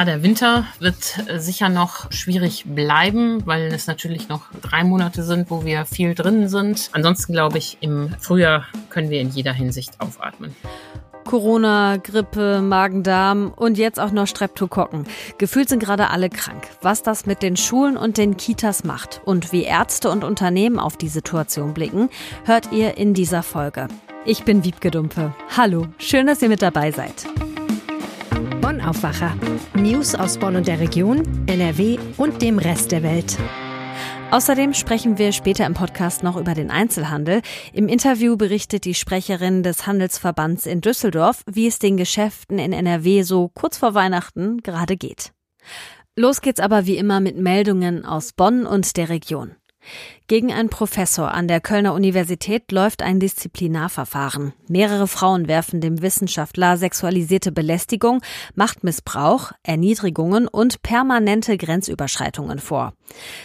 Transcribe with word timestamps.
Ja, 0.00 0.06
der 0.06 0.22
Winter 0.22 0.64
wird 0.78 1.28
äh, 1.28 1.38
sicher 1.38 1.68
noch 1.68 2.10
schwierig 2.10 2.64
bleiben, 2.64 3.42
weil 3.44 3.66
es 3.66 3.86
natürlich 3.86 4.30
noch 4.30 4.44
drei 4.62 4.82
Monate 4.82 5.22
sind, 5.22 5.50
wo 5.50 5.66
wir 5.66 5.84
viel 5.84 6.14
drin 6.14 6.48
sind. 6.48 6.88
Ansonsten 6.92 7.34
glaube 7.34 7.58
ich, 7.58 7.76
im 7.82 8.08
Frühjahr 8.18 8.64
können 8.88 9.10
wir 9.10 9.20
in 9.20 9.28
jeder 9.28 9.52
Hinsicht 9.52 10.00
aufatmen. 10.00 10.56
Corona, 11.26 11.98
Grippe, 11.98 12.62
Magen-Darm 12.62 13.52
und 13.54 13.76
jetzt 13.76 14.00
auch 14.00 14.10
noch 14.10 14.26
Streptokokken. 14.26 15.04
Gefühlt 15.36 15.68
sind 15.68 15.82
gerade 15.82 16.08
alle 16.08 16.30
krank. 16.30 16.66
Was 16.80 17.02
das 17.02 17.26
mit 17.26 17.42
den 17.42 17.58
Schulen 17.58 17.98
und 17.98 18.16
den 18.16 18.38
Kitas 18.38 18.84
macht 18.84 19.20
und 19.26 19.52
wie 19.52 19.64
Ärzte 19.64 20.08
und 20.08 20.24
Unternehmen 20.24 20.78
auf 20.78 20.96
die 20.96 21.08
Situation 21.08 21.74
blicken, 21.74 22.08
hört 22.46 22.72
ihr 22.72 22.96
in 22.96 23.12
dieser 23.12 23.42
Folge. 23.42 23.88
Ich 24.24 24.44
bin 24.44 24.64
Wiebke 24.64 24.90
Dumpe. 24.90 25.34
Hallo, 25.54 25.88
schön, 25.98 26.26
dass 26.26 26.40
ihr 26.40 26.48
mit 26.48 26.62
dabei 26.62 26.90
seid. 26.90 27.26
Bonn 28.70 28.82
Aufwacher. 28.82 29.36
News 29.74 30.14
aus 30.14 30.38
Bonn 30.38 30.54
und 30.54 30.68
der 30.68 30.78
Region, 30.78 31.24
NRW 31.48 31.98
und 32.18 32.40
dem 32.40 32.56
Rest 32.56 32.92
der 32.92 33.02
Welt. 33.02 33.36
Außerdem 34.30 34.74
sprechen 34.74 35.18
wir 35.18 35.32
später 35.32 35.66
im 35.66 35.74
Podcast 35.74 36.22
noch 36.22 36.36
über 36.36 36.54
den 36.54 36.70
Einzelhandel. 36.70 37.42
Im 37.72 37.88
Interview 37.88 38.36
berichtet 38.36 38.84
die 38.84 38.94
Sprecherin 38.94 39.64
des 39.64 39.88
Handelsverbands 39.88 40.66
in 40.66 40.82
Düsseldorf, 40.82 41.42
wie 41.50 41.66
es 41.66 41.80
den 41.80 41.96
Geschäften 41.96 42.60
in 42.60 42.72
NRW 42.72 43.22
so 43.22 43.48
kurz 43.48 43.76
vor 43.76 43.94
Weihnachten 43.94 44.58
gerade 44.58 44.96
geht. 44.96 45.32
Los 46.14 46.40
geht's 46.40 46.60
aber 46.60 46.86
wie 46.86 46.96
immer 46.96 47.18
mit 47.18 47.36
Meldungen 47.36 48.04
aus 48.04 48.32
Bonn 48.34 48.66
und 48.66 48.96
der 48.96 49.08
Region. 49.08 49.56
Gegen 50.30 50.52
einen 50.52 50.68
Professor 50.68 51.34
an 51.34 51.48
der 51.48 51.60
Kölner 51.60 51.92
Universität 51.92 52.70
läuft 52.70 53.02
ein 53.02 53.18
Disziplinarverfahren. 53.18 54.52
Mehrere 54.68 55.08
Frauen 55.08 55.48
werfen 55.48 55.80
dem 55.80 56.02
Wissenschaftler 56.02 56.76
sexualisierte 56.76 57.50
Belästigung, 57.50 58.22
Machtmissbrauch, 58.54 59.50
Erniedrigungen 59.64 60.46
und 60.46 60.82
permanente 60.82 61.58
Grenzüberschreitungen 61.58 62.60
vor. 62.60 62.92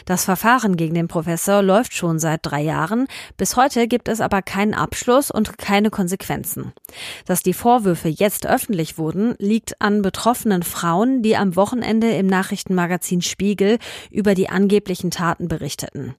Das 0.05 0.25
Verfahren 0.25 0.77
gegen 0.77 0.93
den 0.93 1.07
Professor 1.07 1.63
läuft 1.63 1.95
schon 1.95 2.19
seit 2.19 2.41
drei 2.43 2.61
Jahren. 2.61 3.07
Bis 3.35 3.55
heute 3.55 3.87
gibt 3.87 4.07
es 4.07 4.21
aber 4.21 4.43
keinen 4.43 4.75
Abschluss 4.75 5.31
und 5.31 5.57
keine 5.57 5.89
Konsequenzen. 5.89 6.71
Dass 7.25 7.41
die 7.41 7.53
Vorwürfe 7.53 8.09
jetzt 8.09 8.45
öffentlich 8.45 8.99
wurden, 8.99 9.33
liegt 9.39 9.81
an 9.81 10.03
betroffenen 10.03 10.61
Frauen, 10.61 11.23
die 11.23 11.35
am 11.35 11.55
Wochenende 11.55 12.11
im 12.11 12.27
Nachrichtenmagazin 12.27 13.23
Spiegel 13.23 13.79
über 14.11 14.35
die 14.35 14.49
angeblichen 14.49 15.09
Taten 15.09 15.47
berichteten. 15.47 16.13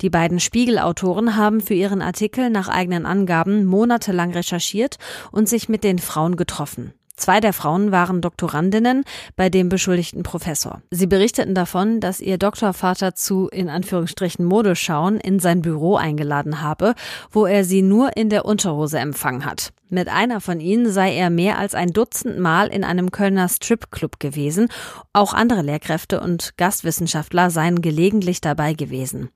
Die 0.00 0.10
beiden 0.10 0.40
Spiegelautoren 0.40 1.36
haben 1.36 1.60
für 1.60 1.74
ihren 1.74 2.02
Artikel 2.02 2.50
nach 2.50 2.68
eigenen 2.68 3.06
Angaben 3.06 3.64
monatelang 3.64 4.32
recherchiert 4.32 4.96
und 5.32 5.48
sich 5.48 5.68
mit 5.68 5.84
den 5.84 5.98
Frauen 5.98 6.36
getroffen. 6.36 6.92
Zwei 7.20 7.40
der 7.40 7.52
Frauen 7.52 7.92
waren 7.92 8.22
Doktorandinnen 8.22 9.04
bei 9.36 9.50
dem 9.50 9.68
beschuldigten 9.68 10.22
Professor. 10.22 10.80
Sie 10.90 11.06
berichteten 11.06 11.54
davon, 11.54 12.00
dass 12.00 12.18
ihr 12.18 12.38
Doktorvater 12.38 13.14
zu 13.14 13.48
in 13.48 13.68
Anführungsstrichen 13.68 14.42
Modeschauen 14.42 15.20
in 15.20 15.38
sein 15.38 15.60
Büro 15.60 15.96
eingeladen 15.96 16.62
habe, 16.62 16.94
wo 17.30 17.44
er 17.44 17.64
sie 17.64 17.82
nur 17.82 18.16
in 18.16 18.30
der 18.30 18.46
Unterhose 18.46 18.98
empfangen 18.98 19.44
hat. 19.44 19.70
Mit 19.90 20.08
einer 20.08 20.40
von 20.40 20.60
ihnen 20.60 20.90
sei 20.90 21.14
er 21.14 21.30
mehr 21.30 21.58
als 21.58 21.74
ein 21.74 21.92
Dutzend 21.92 22.38
Mal 22.38 22.68
in 22.68 22.84
einem 22.84 23.10
Kölner 23.10 23.48
Stripclub 23.48 24.20
gewesen. 24.20 24.68
Auch 25.12 25.34
andere 25.34 25.62
Lehrkräfte 25.62 26.20
und 26.20 26.56
Gastwissenschaftler 26.56 27.50
seien 27.50 27.82
gelegentlich 27.82 28.40
dabei 28.40 28.72
gewesen. 28.72 29.30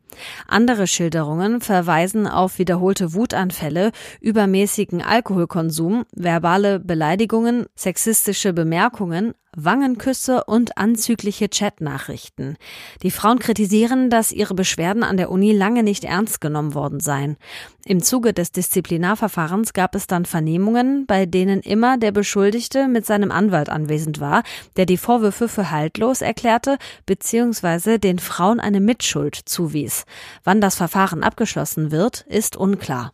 Andere 0.46 0.86
Schilderungen 0.86 1.60
verweisen 1.60 2.28
auf 2.28 2.60
wiederholte 2.60 3.14
Wutanfälle, 3.14 3.90
übermäßigen 4.20 5.02
Alkoholkonsum, 5.02 6.04
verbale 6.12 6.78
Beleidigungen, 6.78 7.66
sexistische 7.76 8.52
Bemerkungen, 8.52 9.34
Wangenküsse 9.56 10.44
und 10.44 10.78
anzügliche 10.78 11.48
Chatnachrichten. 11.48 12.56
Die 13.02 13.10
Frauen 13.10 13.38
kritisieren, 13.38 14.10
dass 14.10 14.32
ihre 14.32 14.54
Beschwerden 14.54 15.02
an 15.02 15.16
der 15.16 15.30
Uni 15.30 15.52
lange 15.52 15.82
nicht 15.82 16.04
ernst 16.04 16.40
genommen 16.40 16.74
worden 16.74 17.00
seien. 17.00 17.36
Im 17.84 18.02
Zuge 18.02 18.32
des 18.32 18.52
Disziplinarverfahrens 18.52 19.72
gab 19.72 19.94
es 19.94 20.06
dann 20.06 20.24
Vernehmungen, 20.24 21.06
bei 21.06 21.26
denen 21.26 21.60
immer 21.60 21.98
der 21.98 22.12
Beschuldigte 22.12 22.88
mit 22.88 23.06
seinem 23.06 23.30
Anwalt 23.30 23.68
anwesend 23.68 24.20
war, 24.20 24.42
der 24.76 24.86
die 24.86 24.96
Vorwürfe 24.96 25.48
für 25.48 25.70
haltlos 25.70 26.20
erklärte 26.22 26.78
bzw. 27.06 27.98
den 27.98 28.18
Frauen 28.18 28.60
eine 28.60 28.80
Mitschuld 28.80 29.36
zuwies. 29.36 30.04
Wann 30.42 30.60
das 30.60 30.76
Verfahren 30.76 31.22
abgeschlossen 31.22 31.90
wird, 31.90 32.22
ist 32.28 32.56
unklar. 32.56 33.12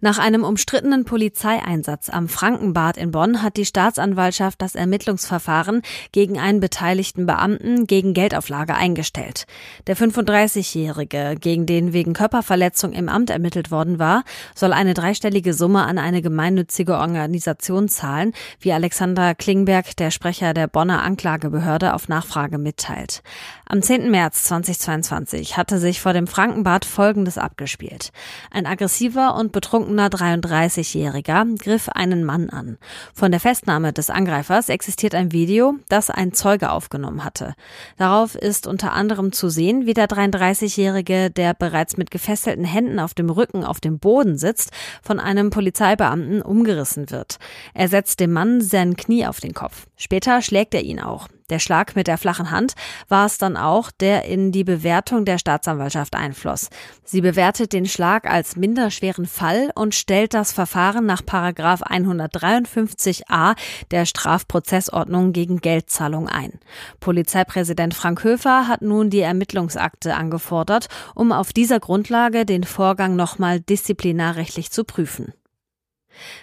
Nach 0.00 0.18
einem 0.18 0.44
umstrittenen 0.44 1.04
Polizeieinsatz 1.04 2.08
am 2.08 2.28
Frankenbad 2.28 2.96
in 2.96 3.10
Bonn 3.10 3.42
hat 3.42 3.56
die 3.56 3.64
Staatsanwaltschaft 3.64 4.62
das 4.62 4.74
Ermittlungsverfahren 4.74 5.82
gegen 6.12 6.38
einen 6.38 6.60
beteiligten 6.60 7.26
Beamten 7.26 7.86
gegen 7.86 8.14
Geldauflage 8.14 8.74
eingestellt. 8.74 9.46
Der 9.86 9.96
35-Jährige, 9.96 11.36
gegen 11.40 11.66
den 11.66 11.92
wegen 11.92 12.12
Körperverletzung 12.12 12.92
im 12.92 13.08
Amt 13.08 13.30
ermittelt 13.30 13.70
worden 13.70 13.98
war, 13.98 14.24
soll 14.54 14.72
eine 14.72 14.94
dreistellige 14.94 15.54
Summe 15.54 15.84
an 15.84 15.98
eine 15.98 16.22
gemeinnützige 16.22 16.98
Organisation 16.98 17.88
zahlen, 17.88 18.32
wie 18.60 18.72
Alexander 18.72 19.34
Klingberg, 19.34 19.96
der 19.96 20.10
Sprecher 20.10 20.54
der 20.54 20.68
Bonner 20.68 21.02
Anklagebehörde, 21.02 21.94
auf 21.94 22.08
Nachfrage 22.08 22.58
mitteilt. 22.58 23.22
Am 23.66 23.82
10. 23.82 24.10
März 24.10 24.44
2022 24.44 25.56
hatte 25.56 25.78
sich 25.78 26.00
vor 26.00 26.12
dem 26.12 26.26
Frankenbad 26.26 26.84
Folgendes 26.84 27.38
abgespielt. 27.38 28.12
Ein 28.50 28.66
aggressiver 28.66 29.34
und 29.34 29.45
betrunkener 29.52 30.08
33-Jähriger 30.08 31.58
griff 31.58 31.88
einen 31.88 32.24
Mann 32.24 32.50
an. 32.50 32.78
Von 33.14 33.30
der 33.30 33.40
Festnahme 33.40 33.92
des 33.92 34.10
Angreifers 34.10 34.68
existiert 34.68 35.14
ein 35.14 35.32
Video, 35.32 35.74
das 35.88 36.10
ein 36.10 36.32
Zeuge 36.32 36.70
aufgenommen 36.70 37.24
hatte. 37.24 37.54
Darauf 37.96 38.34
ist 38.34 38.66
unter 38.66 38.92
anderem 38.92 39.32
zu 39.32 39.48
sehen, 39.48 39.86
wie 39.86 39.94
der 39.94 40.08
33-Jährige, 40.08 41.30
der 41.30 41.54
bereits 41.54 41.96
mit 41.96 42.10
gefesselten 42.10 42.64
Händen 42.64 42.98
auf 42.98 43.14
dem 43.14 43.30
Rücken 43.30 43.64
auf 43.64 43.80
dem 43.80 43.98
Boden 43.98 44.38
sitzt, 44.38 44.70
von 45.02 45.20
einem 45.20 45.50
Polizeibeamten 45.50 46.42
umgerissen 46.42 47.10
wird. 47.10 47.38
Er 47.74 47.88
setzt 47.88 48.20
dem 48.20 48.32
Mann 48.32 48.60
sein 48.60 48.96
Knie 48.96 49.26
auf 49.26 49.40
den 49.40 49.54
Kopf. 49.54 49.86
Später 49.96 50.42
schlägt 50.42 50.74
er 50.74 50.82
ihn 50.82 51.00
auch. 51.00 51.28
Der 51.48 51.60
Schlag 51.60 51.94
mit 51.94 52.08
der 52.08 52.18
flachen 52.18 52.50
Hand 52.50 52.74
war 53.08 53.26
es 53.26 53.38
dann 53.38 53.56
auch, 53.56 53.90
der 53.92 54.24
in 54.24 54.50
die 54.50 54.64
Bewertung 54.64 55.24
der 55.24 55.38
Staatsanwaltschaft 55.38 56.16
einfloss. 56.16 56.70
Sie 57.04 57.20
bewertet 57.20 57.72
den 57.72 57.86
Schlag 57.86 58.28
als 58.28 58.56
minderschweren 58.56 59.26
Fall 59.26 59.70
und 59.76 59.94
stellt 59.94 60.34
das 60.34 60.52
Verfahren 60.52 61.06
nach 61.06 61.24
Paragraph 61.24 61.82
153a 61.82 63.54
der 63.92 64.06
Strafprozessordnung 64.06 65.32
gegen 65.32 65.58
Geldzahlung 65.58 66.28
ein. 66.28 66.58
Polizeipräsident 66.98 67.94
Frank 67.94 68.24
Höfer 68.24 68.66
hat 68.66 68.82
nun 68.82 69.10
die 69.10 69.20
Ermittlungsakte 69.20 70.14
angefordert, 70.14 70.88
um 71.14 71.30
auf 71.30 71.52
dieser 71.52 71.78
Grundlage 71.78 72.44
den 72.44 72.64
Vorgang 72.64 73.14
nochmal 73.14 73.60
disziplinarrechtlich 73.60 74.70
zu 74.72 74.84
prüfen. 74.84 75.32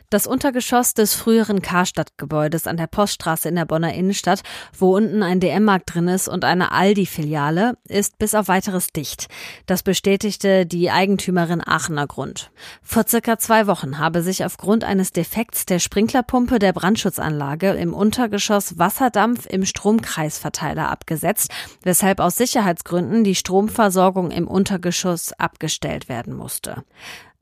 Das 0.09 0.27
Untergeschoss 0.27 0.93
des 0.93 1.13
früheren 1.13 1.61
Karstadt-Gebäudes 1.61 2.67
an 2.67 2.77
der 2.77 2.87
Poststraße 2.87 3.49
in 3.49 3.55
der 3.55 3.65
Bonner 3.65 3.93
Innenstadt, 3.93 4.43
wo 4.77 4.95
unten 4.95 5.23
ein 5.23 5.39
DM-Markt 5.39 5.93
drin 5.93 6.07
ist 6.07 6.27
und 6.27 6.45
eine 6.45 6.71
Aldi-Filiale, 6.71 7.77
ist 7.87 8.17
bis 8.17 8.35
auf 8.35 8.47
weiteres 8.47 8.87
dicht. 8.87 9.27
Das 9.65 9.83
bestätigte 9.83 10.65
die 10.65 10.91
Eigentümerin 10.91 11.61
Aachener 11.65 12.07
Grund. 12.07 12.51
Vor 12.81 13.05
circa 13.07 13.37
zwei 13.37 13.67
Wochen 13.67 13.99
habe 13.99 14.21
sich 14.21 14.45
aufgrund 14.45 14.83
eines 14.83 15.11
Defekts 15.11 15.65
der 15.65 15.79
Sprinklerpumpe 15.79 16.59
der 16.59 16.73
Brandschutzanlage 16.73 17.71
im 17.71 17.93
Untergeschoss 17.93 18.77
Wasserdampf 18.77 19.45
im 19.47 19.65
Stromkreisverteiler 19.65 20.89
abgesetzt, 20.89 21.51
weshalb 21.83 22.19
aus 22.19 22.35
Sicherheitsgründen 22.35 23.23
die 23.23 23.35
Stromversorgung 23.35 24.31
im 24.31 24.47
Untergeschoss 24.47 25.33
abgestellt 25.33 26.09
werden 26.09 26.33
musste. 26.33 26.83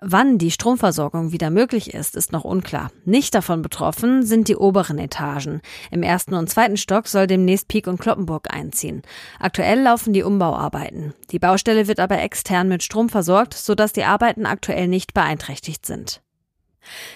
Wann 0.04 0.40
die 0.40 0.50
Stromversorgung 0.50 1.32
wieder 1.32 1.52
möglich 1.52 1.94
ist, 1.94 2.16
ist 2.16 2.32
noch 2.32 2.44
unklar. 2.44 2.90
Nicht 3.06 3.36
davon 3.36 3.62
betroffen 3.62 4.26
sind 4.26 4.48
die 4.48 4.56
oberen 4.56 4.98
Etagen. 4.98 5.62
Im 5.92 6.02
ersten 6.02 6.34
und 6.34 6.50
zweiten 6.50 6.76
Stock 6.76 7.08
soll 7.08 7.28
demnächst 7.28 7.68
Pieck 7.68 7.86
und 7.86 8.02
Kloppenburg 8.02 8.52
einziehen. 8.52 9.04
Aktuell 9.40 9.80
laufen 9.80 10.12
die 10.12 10.24
Umbauarbeiten. 10.24 11.14
Die 11.30 11.38
Baustelle 11.38 11.88
wird 11.88 12.00
aber 12.00 12.20
extern 12.20 12.68
mit 12.68 12.82
Strom 12.82 13.10
versorgt, 13.10 13.54
sodass 13.54 13.94
die 13.94 14.04
Arbeiten 14.04 14.48
aktuell 14.48 14.88
nicht 14.88 15.14
beeinträchtigt 15.14 15.86
sind. 15.86 16.24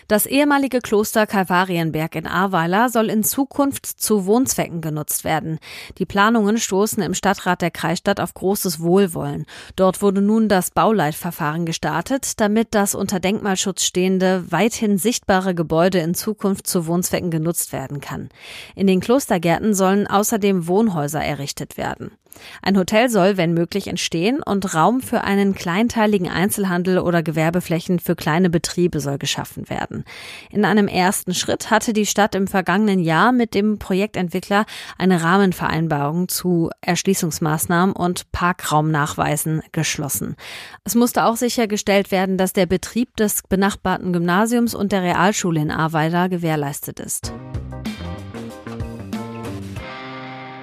Das 0.08 0.26
ehemalige 0.26 0.80
Kloster 0.80 1.26
Kalvarienberg 1.26 2.16
in 2.16 2.28
Ahrweiler 2.28 2.90
soll 2.90 3.10
in 3.10 3.24
Zukunft 3.24 3.86
zu 3.86 4.26
Wohnzwecken 4.26 4.82
genutzt 4.82 5.24
werden. 5.24 5.60
Die 5.98 6.06
Planungen 6.06 6.58
stoßen 6.58 7.02
im 7.02 7.14
Stadtrat 7.14 7.62
der 7.62 7.72
Kreisstadt 7.72 8.20
auf 8.20 8.34
großes 8.34 8.80
Wohlwollen. 8.80 9.46
Dort 9.76 10.02
wurde 10.02 10.22
nun 10.22 10.50
das 10.50 10.72
Bauleitverfahren 10.72 11.66
gestartet, 11.66 12.40
damit 12.40 12.76
das 12.76 12.96
unter 12.96 13.20
Denkmalschutz 13.20 13.84
stehende, 13.84 14.52
weithin 14.52 14.98
sichtbare 14.98 15.56
Gebäude 15.56 16.00
in 16.00 16.14
Zukunft 16.14 16.68
zu 16.68 16.88
Wohnzwecken 16.88 17.32
genutzt 17.32 17.74
werden 17.74 18.02
kann. 18.02 18.30
In 18.76 18.88
den 18.88 19.00
Klostergärten 19.00 19.74
sollen 19.74 20.08
außerdem 20.08 20.68
Wohnhäuser 20.68 21.24
errichtet 21.24 21.78
werden. 21.78 22.12
Ein 22.62 22.78
Hotel 22.78 23.10
soll, 23.10 23.38
wenn 23.38 23.54
möglich, 23.54 23.88
entstehen 23.88 24.42
und 24.44 24.74
Raum 24.74 25.02
für 25.02 25.24
einen 25.24 25.56
kleinteiligen 25.56 26.30
Einzelhandel 26.30 27.00
oder 27.00 27.24
Gewerbeflächen 27.24 28.00
für 28.00 28.16
kleine 28.16 28.50
Betriebe 28.50 29.00
soll 29.00 29.18
geschaffen 29.18 29.70
werden. 29.70 30.04
In 30.50 30.66
einem 30.66 30.88
ersten 30.88 31.34
Schritt 31.34 31.72
hatte 31.72 31.94
die 31.94 32.06
Stadt 32.06 32.36
im 32.36 32.48
vergangenen 32.48 33.00
Jahr 33.00 33.32
mit 33.32 33.54
dem 33.54 33.80
Projektentwickler 33.80 34.66
eine 34.98 35.22
Rahmenvereinbarung 35.22 36.28
zu 36.28 36.70
Erschließungsmaßnahmen 36.82 37.96
und 37.96 38.32
Parkraumnachweisen 38.32 39.62
geschlossen. 39.72 40.36
Es 40.84 40.96
musste 40.96 41.26
auch 41.26 41.36
sichergestellt 41.36 42.12
werden, 42.12 42.38
dass 42.38 42.54
der 42.54 42.66
Betrieb 42.66 43.16
des 43.18 43.44
benachbarten 43.44 44.14
Gymnasiums 44.14 44.76
und 44.76 44.92
der 44.92 45.04
Realschule 45.04 45.62
in 45.62 45.72
Ahrweiler 45.72 46.30
gewährleistet 46.30 47.00
ist. 47.00 47.34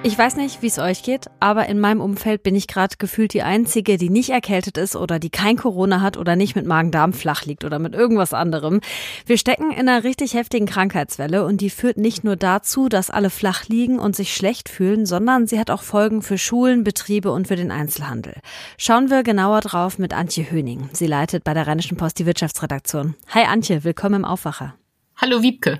Ich 0.05 0.17
weiß 0.17 0.35
nicht, 0.35 0.61
wie 0.61 0.67
es 0.67 0.79
euch 0.79 1.01
geht, 1.01 1.27
aber 1.39 1.67
in 1.67 1.79
meinem 1.79 2.01
Umfeld 2.01 2.43
bin 2.43 2.55
ich 2.55 2.67
gerade 2.67 2.97
gefühlt 2.97 3.33
die 3.33 3.41
Einzige, 3.41 3.97
die 3.97 4.09
nicht 4.09 4.31
erkältet 4.31 4.77
ist 4.77 4.97
oder 4.97 5.17
die 5.17 5.29
kein 5.29 5.55
Corona 5.55 6.01
hat 6.01 6.17
oder 6.17 6.35
nicht 6.35 6.57
mit 6.57 6.65
Magen-Darm 6.65 7.13
flach 7.13 7.45
liegt 7.45 7.63
oder 7.63 7.79
mit 7.79 7.95
irgendwas 7.95 8.33
anderem. 8.33 8.81
Wir 9.25 9.37
stecken 9.37 9.71
in 9.71 9.87
einer 9.87 10.03
richtig 10.03 10.33
heftigen 10.33 10.65
Krankheitswelle 10.65 11.45
und 11.45 11.61
die 11.61 11.69
führt 11.69 11.95
nicht 11.95 12.25
nur 12.25 12.35
dazu, 12.35 12.89
dass 12.89 13.11
alle 13.11 13.29
flach 13.29 13.69
liegen 13.69 13.97
und 13.97 14.13
sich 14.13 14.35
schlecht 14.35 14.67
fühlen, 14.67 15.05
sondern 15.05 15.47
sie 15.47 15.57
hat 15.57 15.71
auch 15.71 15.83
Folgen 15.83 16.21
für 16.21 16.37
Schulen, 16.37 16.83
Betriebe 16.83 17.31
und 17.31 17.47
für 17.47 17.55
den 17.55 17.71
Einzelhandel. 17.71 18.35
Schauen 18.77 19.09
wir 19.09 19.23
genauer 19.23 19.61
drauf 19.61 19.99
mit 19.99 20.13
Antje 20.13 20.51
Höning. 20.51 20.89
Sie 20.91 21.07
leitet 21.07 21.45
bei 21.45 21.53
der 21.53 21.65
Rheinischen 21.65 21.95
Post 21.95 22.19
die 22.19 22.25
Wirtschaftsredaktion. 22.25 23.15
Hi 23.29 23.45
Antje, 23.45 23.85
willkommen 23.85 24.15
im 24.15 24.25
Aufwacher. 24.25 24.75
Hallo 25.15 25.41
Wiebke. 25.41 25.79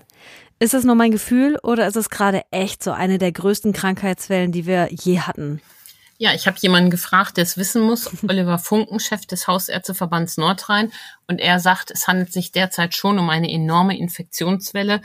Ist 0.64 0.74
es 0.74 0.86
nur 0.86 0.96
mein 0.96 1.12
Gefühl 1.12 1.60
oder 1.62 1.86
ist 1.88 1.98
es 1.98 2.10
gerade 2.10 2.44
echt 2.50 2.84
so 2.84 2.92
eine 2.94 3.18
der 3.18 3.34
größten 3.34 3.74
Krankheitswellen, 3.74 4.54
die 4.54 4.66
wir 4.66 4.88
je 4.90 5.20
hatten? 5.20 5.62
Ja, 6.18 6.34
ich 6.34 6.48
habe 6.48 6.56
jemanden 6.62 6.90
gefragt, 6.90 7.36
der 7.36 7.44
es 7.44 7.58
wissen 7.58 7.82
muss, 7.82 8.10
Oliver 8.30 8.58
Funken, 8.58 9.02
Chef 9.02 9.26
des 9.26 9.46
Hausärzteverbands 9.46 10.38
Nordrhein. 10.38 10.94
Und 11.28 11.42
er 11.42 11.60
sagt, 11.60 11.92
es 11.92 12.08
handelt 12.08 12.32
sich 12.32 12.54
derzeit 12.54 12.96
schon 12.96 13.20
um 13.20 13.30
eine 13.30 13.52
enorme 13.52 13.98
Infektionswelle. 13.98 15.02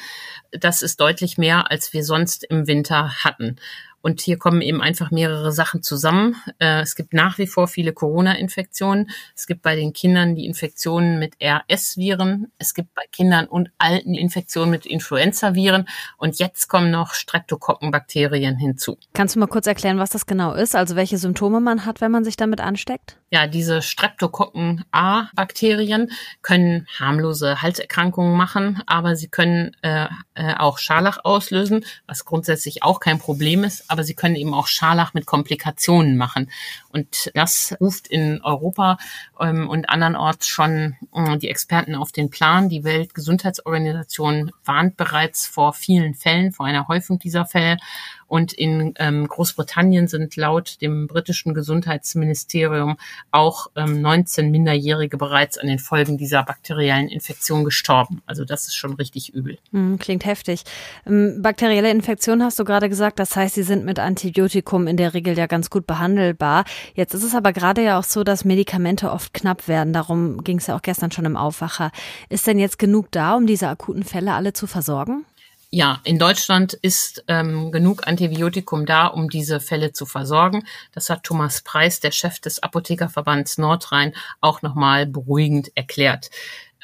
Das 0.52 0.80
ist 0.80 1.00
deutlich 1.00 1.38
mehr, 1.38 1.72
als 1.72 1.92
wir 1.92 2.04
sonst 2.04 2.44
im 2.44 2.68
Winter 2.68 3.24
hatten. 3.24 3.56
Und 4.00 4.20
hier 4.20 4.38
kommen 4.38 4.62
eben 4.62 4.80
einfach 4.80 5.10
mehrere 5.10 5.50
Sachen 5.50 5.82
zusammen. 5.82 6.36
Äh, 6.58 6.82
es 6.82 6.94
gibt 6.94 7.12
nach 7.12 7.38
wie 7.38 7.48
vor 7.48 7.66
viele 7.66 7.92
Corona-Infektionen. 7.92 9.10
Es 9.34 9.46
gibt 9.46 9.62
bei 9.62 9.74
den 9.74 9.92
Kindern 9.92 10.34
die 10.34 10.46
Infektionen 10.46 11.18
mit 11.18 11.34
RS-Viren. 11.42 12.52
Es 12.58 12.74
gibt 12.74 12.94
bei 12.94 13.02
Kindern 13.10 13.46
und 13.46 13.70
Alten 13.78 14.14
Infektionen 14.14 14.70
mit 14.70 14.86
Influenza-Viren. 14.86 15.88
Und 16.16 16.38
jetzt 16.38 16.68
kommen 16.68 16.92
noch 16.92 17.14
Streptokokkenbakterien 17.14 18.56
hinzu. 18.56 18.98
Kannst 19.14 19.34
du 19.34 19.40
mal 19.40 19.46
kurz 19.46 19.66
erklären, 19.66 19.98
was 19.98 20.10
das 20.10 20.26
genau 20.26 20.54
ist? 20.54 20.76
Also 20.76 20.94
welche 20.94 21.18
Symptome 21.18 21.60
man 21.60 21.84
hat, 21.84 22.00
wenn 22.00 22.12
man 22.12 22.24
sich 22.24 22.36
damit 22.36 22.60
ansteckt? 22.60 23.16
Ja, 23.30 23.46
diese 23.46 23.82
Streptokokken-A-Bakterien 23.82 26.10
können 26.40 26.86
harmlose 26.98 27.60
Halserkrankungen 27.60 28.34
machen, 28.36 28.82
aber 28.86 29.16
sie 29.16 29.28
können 29.28 29.76
äh, 29.82 30.06
äh, 30.34 30.54
auch 30.54 30.78
Scharlach 30.78 31.18
auslösen, 31.24 31.84
was 32.06 32.24
grundsätzlich 32.24 32.82
auch 32.82 33.00
kein 33.00 33.18
Problem 33.18 33.64
ist 33.64 33.87
aber 33.88 34.04
sie 34.04 34.14
können 34.14 34.36
eben 34.36 34.54
auch 34.54 34.66
Scharlach 34.66 35.14
mit 35.14 35.26
Komplikationen 35.26 36.16
machen. 36.16 36.50
Und 36.90 37.30
das 37.34 37.76
ruft 37.80 38.08
in 38.08 38.40
Europa 38.42 38.98
ähm, 39.40 39.68
und 39.68 39.88
andernorts 39.88 40.46
schon 40.46 40.96
äh, 41.14 41.38
die 41.38 41.48
Experten 41.48 41.94
auf 41.94 42.12
den 42.12 42.30
Plan. 42.30 42.68
Die 42.68 42.84
Weltgesundheitsorganisation 42.84 44.52
warnt 44.64 44.96
bereits 44.96 45.46
vor 45.46 45.72
vielen 45.72 46.14
Fällen, 46.14 46.52
vor 46.52 46.66
einer 46.66 46.88
Häufung 46.88 47.18
dieser 47.18 47.46
Fälle. 47.46 47.78
Und 48.28 48.52
in 48.52 48.94
ähm, 48.98 49.26
Großbritannien 49.26 50.06
sind 50.06 50.36
laut 50.36 50.80
dem 50.80 51.06
britischen 51.08 51.54
Gesundheitsministerium 51.54 52.96
auch 53.30 53.68
ähm, 53.74 54.00
19 54.00 54.50
Minderjährige 54.50 55.16
bereits 55.16 55.58
an 55.58 55.66
den 55.66 55.78
Folgen 55.78 56.18
dieser 56.18 56.42
bakteriellen 56.42 57.08
Infektion 57.08 57.64
gestorben. 57.64 58.22
Also 58.26 58.44
das 58.44 58.68
ist 58.68 58.76
schon 58.76 58.94
richtig 58.94 59.34
übel. 59.34 59.58
Hm, 59.72 59.98
klingt 59.98 60.26
heftig. 60.26 60.64
Ähm, 61.06 61.40
bakterielle 61.42 61.90
Infektion 61.90 62.42
hast 62.42 62.58
du 62.58 62.64
gerade 62.64 62.88
gesagt. 62.88 63.18
Das 63.18 63.34
heißt, 63.34 63.54
sie 63.54 63.62
sind 63.62 63.84
mit 63.84 63.98
Antibiotikum 63.98 64.86
in 64.86 64.96
der 64.96 65.14
Regel 65.14 65.36
ja 65.36 65.46
ganz 65.46 65.70
gut 65.70 65.86
behandelbar. 65.86 66.64
Jetzt 66.94 67.14
ist 67.14 67.24
es 67.24 67.34
aber 67.34 67.52
gerade 67.52 67.82
ja 67.82 67.98
auch 67.98 68.04
so, 68.04 68.24
dass 68.24 68.44
Medikamente 68.44 69.10
oft 69.10 69.32
knapp 69.32 69.68
werden. 69.68 69.92
Darum 69.92 70.44
ging 70.44 70.58
es 70.58 70.66
ja 70.66 70.76
auch 70.76 70.82
gestern 70.82 71.10
schon 71.10 71.24
im 71.24 71.36
Aufwacher. 71.36 71.90
Ist 72.28 72.46
denn 72.46 72.58
jetzt 72.58 72.78
genug 72.78 73.10
da, 73.10 73.36
um 73.36 73.46
diese 73.46 73.68
akuten 73.68 74.02
Fälle 74.02 74.34
alle 74.34 74.52
zu 74.52 74.66
versorgen? 74.66 75.24
Ja, 75.70 76.00
in 76.04 76.18
Deutschland 76.18 76.72
ist 76.72 77.24
ähm, 77.28 77.70
genug 77.72 78.06
Antibiotikum 78.06 78.86
da, 78.86 79.06
um 79.06 79.28
diese 79.28 79.60
Fälle 79.60 79.92
zu 79.92 80.06
versorgen. 80.06 80.64
Das 80.92 81.10
hat 81.10 81.24
Thomas 81.24 81.60
Preis, 81.60 82.00
der 82.00 82.10
Chef 82.10 82.40
des 82.40 82.62
Apothekerverbands 82.62 83.58
Nordrhein, 83.58 84.14
auch 84.40 84.62
nochmal 84.62 85.04
beruhigend 85.04 85.70
erklärt. 85.74 86.30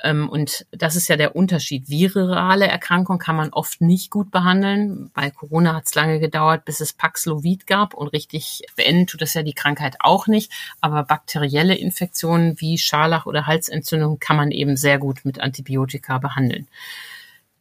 Ähm, 0.03 0.29
und 0.29 0.67
das 0.71 0.97
ist 0.97 1.09
ja 1.09 1.17
der 1.17 1.35
Unterschied. 1.35 1.89
Virale 1.89 2.67
Erkrankungen 2.67 3.19
kann 3.19 3.37
man 3.37 3.55
oft 3.55 3.81
nicht 3.81 4.11
gut 4.11 4.31
behandeln. 4.31 5.11
Bei 5.15 5.31
Corona 5.31 5.75
hat 5.75 5.87
es 5.87 5.95
lange 5.95 6.21
gedauert, 6.21 6.67
bis 6.67 6.83
es 6.83 6.93
Paxlovid 6.93 7.67
gab 7.67 7.95
und 7.95 8.09
richtig 8.09 8.65
beenden 8.77 9.07
tut 9.07 9.23
das 9.23 9.33
ja 9.33 9.43
die 9.43 9.55
Krankheit 9.55 9.97
auch 10.01 10.27
nicht. 10.27 10.53
Aber 10.83 11.05
bakterielle 11.05 11.75
Infektionen 11.75 12.61
wie 12.61 12.77
Scharlach 12.77 13.25
oder 13.25 13.47
Halsentzündung 13.47 14.19
kann 14.19 14.37
man 14.37 14.51
eben 14.51 14.77
sehr 14.77 14.99
gut 14.99 15.25
mit 15.25 15.41
Antibiotika 15.41 16.19
behandeln. 16.19 16.69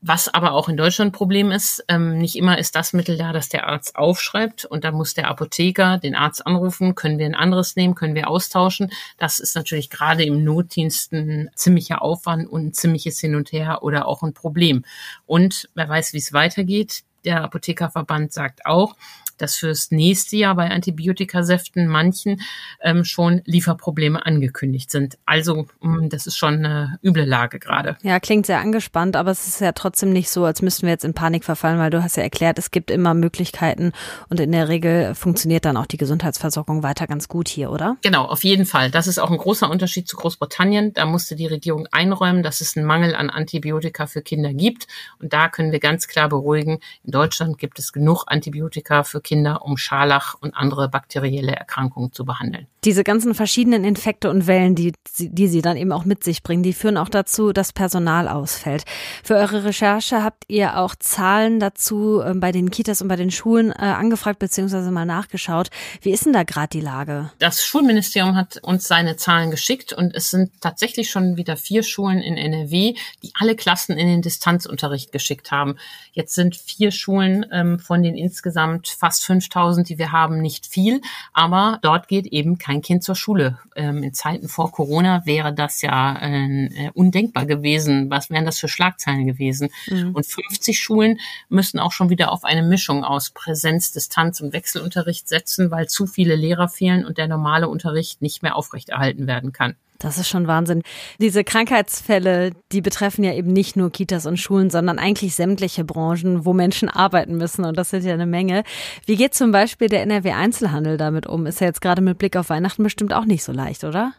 Was 0.06 0.28
aber 0.28 0.52
auch 0.52 0.68
in 0.68 0.76
Deutschland 0.76 1.10
ein 1.10 1.18
Problem 1.18 1.50
ist, 1.50 1.82
ähm, 1.88 2.18
nicht 2.18 2.36
immer 2.36 2.58
ist 2.58 2.76
das 2.76 2.92
Mittel 2.92 3.18
da, 3.18 3.32
das 3.32 3.48
der 3.48 3.70
Arzt 3.70 3.96
aufschreibt 3.96 4.66
und 4.66 4.84
da 4.84 4.92
muss 4.92 5.14
der 5.14 5.30
Apotheker 5.30 5.98
den 5.98 6.14
Arzt 6.14 6.46
anrufen, 6.46 6.94
können 6.94 7.20
wir 7.20 7.26
ein 7.26 7.36
anderes 7.36 7.78
nehmen, 7.78 7.96
können 7.96 8.14
wir 8.14 8.30
austauschen. 8.30 8.92
Das 9.18 9.40
ist 9.40 9.56
natürlich 9.56 9.90
gerade 9.90 10.26
im 10.26 10.44
Notdienst 10.44 11.14
ein 11.14 11.50
ziemlicher 11.56 12.02
Aufwand 12.02 12.50
und 12.50 12.66
ein 12.66 12.74
ziemliches 12.74 13.18
Hin 13.22 13.34
und 13.34 13.54
Her 13.54 13.82
oder 13.82 14.06
auch 14.06 14.24
ein 14.24 14.34
Problem. 14.34 14.84
Und 15.26 15.70
wer 15.74 15.88
weiß, 15.88 16.12
wie 16.12 16.18
es 16.18 16.34
weitergeht. 16.34 17.04
Der 17.24 17.42
Apothekerverband 17.42 18.34
sagt 18.34 18.66
auch, 18.66 18.98
dass 19.38 19.56
fürs 19.56 19.92
nächste 19.92 20.38
Jahr 20.38 20.56
bei 20.56 20.70
Antibiotikasäften 20.70 21.88
manchen 21.88 22.42
ähm, 22.82 23.04
schon 23.04 23.42
Lieferprobleme 23.46 24.26
angekündigt 24.26 24.92
sind. 24.92 25.18
Also 25.26 25.68
mm, 25.82 26.10
das 26.10 26.28
ist 26.28 26.38
schon 26.38 26.56
eine 26.56 27.00
üble 27.04 27.26
Lage 27.26 27.60
gerade. 27.60 27.98
Ja, 28.04 28.20
klingt 28.20 28.46
sehr 28.46 28.60
angespannt, 28.60 29.16
aber 29.16 29.32
es 29.32 29.48
ist 29.48 29.62
ja 29.62 29.72
trotzdem 29.72 30.12
nicht 30.12 30.30
so, 30.30 30.46
als 30.46 30.62
müssten 30.62 30.84
wir 30.84 30.92
jetzt 30.92 31.06
in 31.06 31.14
Panik 31.14 31.44
verfallen, 31.44 31.80
weil 31.80 31.90
du 31.90 32.04
hast 32.04 32.18
ja 32.18 32.24
erklärt, 32.24 32.60
es 32.60 32.72
gibt 32.72 32.92
immer 32.92 33.14
Möglichkeiten 33.14 33.92
und 34.30 34.40
in 34.40 34.52
der 34.52 34.68
Regel 34.70 35.16
funktioniert 35.16 35.66
dann 35.66 35.78
auch 35.78 35.86
die 35.86 35.98
Gesundheitsversorgung 35.98 36.84
weiter 36.84 37.08
ganz 37.08 37.28
gut 37.28 37.48
hier, 37.48 37.72
oder? 37.72 37.98
Genau, 38.02 38.26
auf 38.26 38.44
jeden 38.44 38.66
Fall. 38.66 38.92
Das 38.92 39.08
ist 39.08 39.20
auch 39.20 39.32
ein 39.32 39.38
großer 39.38 39.70
Unterschied 39.70 40.08
zu 40.08 40.18
Großbritannien. 40.18 40.94
Da 40.94 41.06
musste 41.06 41.36
die 41.36 41.48
Regierung 41.48 41.88
einräumen, 41.92 42.44
dass 42.44 42.62
es 42.62 42.78
einen 42.78 42.86
Mangel 42.86 43.16
an 43.16 43.30
Antibiotika 43.30 44.08
für 44.08 44.22
Kinder 44.22 44.54
gibt. 44.54 44.88
Und 45.20 45.34
da 45.34 45.50
können 45.50 45.72
wir 45.72 45.80
ganz 45.80 46.08
klar 46.08 46.30
beruhigen, 46.30 46.80
in 47.04 47.12
Deutschland 47.12 47.58
gibt 47.58 47.80
es 47.80 47.94
genug 47.94 48.26
Antibiotika 48.28 49.04
für 49.04 49.22
Kinder, 49.24 49.64
um 49.64 49.78
Scharlach 49.78 50.36
und 50.40 50.56
andere 50.56 50.90
bakterielle 50.90 51.56
Erkrankungen 51.56 52.12
zu 52.12 52.26
behandeln. 52.26 52.68
Diese 52.84 53.04
ganzen 53.04 53.34
verschiedenen 53.34 53.86
Infekte 53.86 54.30
und 54.30 54.46
Wellen, 54.46 54.76
die, 54.76 54.94
die 55.18 55.48
sie 55.48 55.62
dann 55.62 55.78
eben 55.78 55.92
auch 55.92 56.04
mit 56.04 56.24
sich 56.24 56.44
bringen, 56.44 56.64
die 56.64 56.74
führen 56.74 56.98
auch 56.98 57.08
dazu, 57.08 57.54
dass 57.54 57.72
Personal 57.72 58.28
ausfällt. 58.28 58.84
Für 59.24 59.36
eure 59.36 59.64
Recherche 59.64 60.22
habt 60.24 60.44
ihr 60.50 60.78
auch 60.78 60.96
Zahlen 60.96 61.60
dazu 61.60 62.22
äh, 62.22 62.34
bei 62.34 62.52
den 62.52 62.72
Kitas 62.72 63.02
und 63.02 63.08
bei 63.08 63.16
den 63.16 63.32
Schulen 63.32 63.72
äh, 63.72 63.76
angefragt 63.76 64.40
bzw. 64.40 64.92
mal 64.92 65.06
nachgeschaut. 65.06 65.70
Wie 66.02 66.12
ist 66.12 66.26
denn 66.26 66.34
da 66.34 66.44
gerade 66.44 66.70
die 66.70 66.82
Lage? 66.82 67.32
Das 67.40 67.64
Schulministerium 67.64 68.36
hat 68.36 68.58
uns 68.64 68.88
seine 68.88 69.16
Zahlen 69.16 69.50
geschickt 69.50 69.94
und 69.94 70.14
es 70.14 70.30
sind 70.30 70.52
tatsächlich 70.60 71.10
schon 71.10 71.38
wieder 71.38 71.56
vier 71.56 71.84
Schulen 71.84 72.20
in 72.20 72.36
NRW, 72.36 72.96
die 73.24 73.32
alle 73.36 73.56
Klassen 73.56 73.98
in 73.98 74.08
den 74.08 74.22
Distanzunterricht 74.22 75.12
geschickt 75.12 75.52
haben. 75.52 75.76
Jetzt 76.12 76.36
sind 76.36 76.56
vier 76.56 76.92
Schulen 76.92 77.46
ähm, 77.52 77.80
von 77.80 78.04
den 78.04 78.16
insgesamt 78.16 78.88
fast 78.88 79.13
5000, 79.20 79.90
die 79.90 79.98
wir 79.98 80.12
haben, 80.12 80.42
nicht 80.42 80.66
viel, 80.66 81.02
aber 81.34 81.80
dort 81.82 82.08
geht 82.08 82.28
eben 82.28 82.58
kein 82.58 82.82
Kind 82.82 83.04
zur 83.04 83.16
Schule. 83.16 83.60
Ähm, 83.76 84.04
in 84.04 84.14
Zeiten 84.14 84.48
vor 84.48 84.72
Corona 84.72 85.26
wäre 85.26 85.54
das 85.54 85.82
ja 85.82 86.18
äh, 86.22 86.90
undenkbar 86.94 87.46
gewesen. 87.46 88.10
Was 88.10 88.30
wären 88.30 88.46
das 88.46 88.60
für 88.60 88.68
Schlagzeilen 88.68 89.26
gewesen? 89.26 89.70
Mhm. 89.88 90.12
Und 90.14 90.26
50 90.26 90.80
Schulen 90.80 91.20
müssen 91.50 91.80
auch 91.80 91.92
schon 91.92 92.10
wieder 92.10 92.32
auf 92.32 92.44
eine 92.44 92.64
Mischung 92.64 93.04
aus 93.04 93.32
Präsenz, 93.32 93.92
Distanz 93.92 94.42
und 94.42 94.54
Wechselunterricht 94.54 95.28
setzen, 95.28 95.72
weil 95.72 95.88
zu 95.88 96.08
viele 96.08 96.36
Lehrer 96.36 96.68
fehlen 96.68 97.06
und 97.06 97.18
der 97.18 97.28
normale 97.28 97.68
Unterricht 97.70 98.22
nicht 98.22 98.44
mehr 98.44 98.56
aufrechterhalten 98.56 99.28
werden 99.28 99.52
kann. 99.52 99.76
Das 100.04 100.18
ist 100.18 100.28
schon 100.28 100.48
Wahnsinn. 100.48 100.84
Diese 101.18 101.46
Krankheitsfälle, 101.46 102.52
die 102.74 102.82
betreffen 102.82 103.24
ja 103.24 103.34
eben 103.34 103.54
nicht 103.54 103.78
nur 103.78 103.90
Kitas 103.90 104.26
und 104.26 104.36
Schulen, 104.36 104.70
sondern 104.70 105.00
eigentlich 105.00 105.34
sämtliche 105.34 105.86
Branchen, 105.86 106.44
wo 106.44 106.52
Menschen 106.52 106.90
arbeiten 106.90 107.38
müssen. 107.38 107.64
Und 107.64 107.78
das 107.78 107.90
sind 107.90 108.04
ja 108.04 108.14
eine 108.14 108.26
Menge. 108.26 108.66
Wie 109.06 109.16
geht 109.16 109.34
zum 109.34 109.54
Beispiel 109.54 109.88
der 109.88 110.02
NRW 110.02 110.34
Einzelhandel 110.34 110.98
damit 110.98 111.26
um? 111.26 111.46
Ist 111.46 111.62
ja 111.62 111.68
jetzt 111.68 111.80
gerade 111.80 112.02
mit 112.02 112.18
Blick 112.18 112.36
auf 112.36 112.50
Weihnachten 112.50 112.84
bestimmt 112.84 113.14
auch 113.14 113.24
nicht 113.24 113.46
so 113.46 113.54
leicht, 113.54 113.86
oder? 113.86 114.12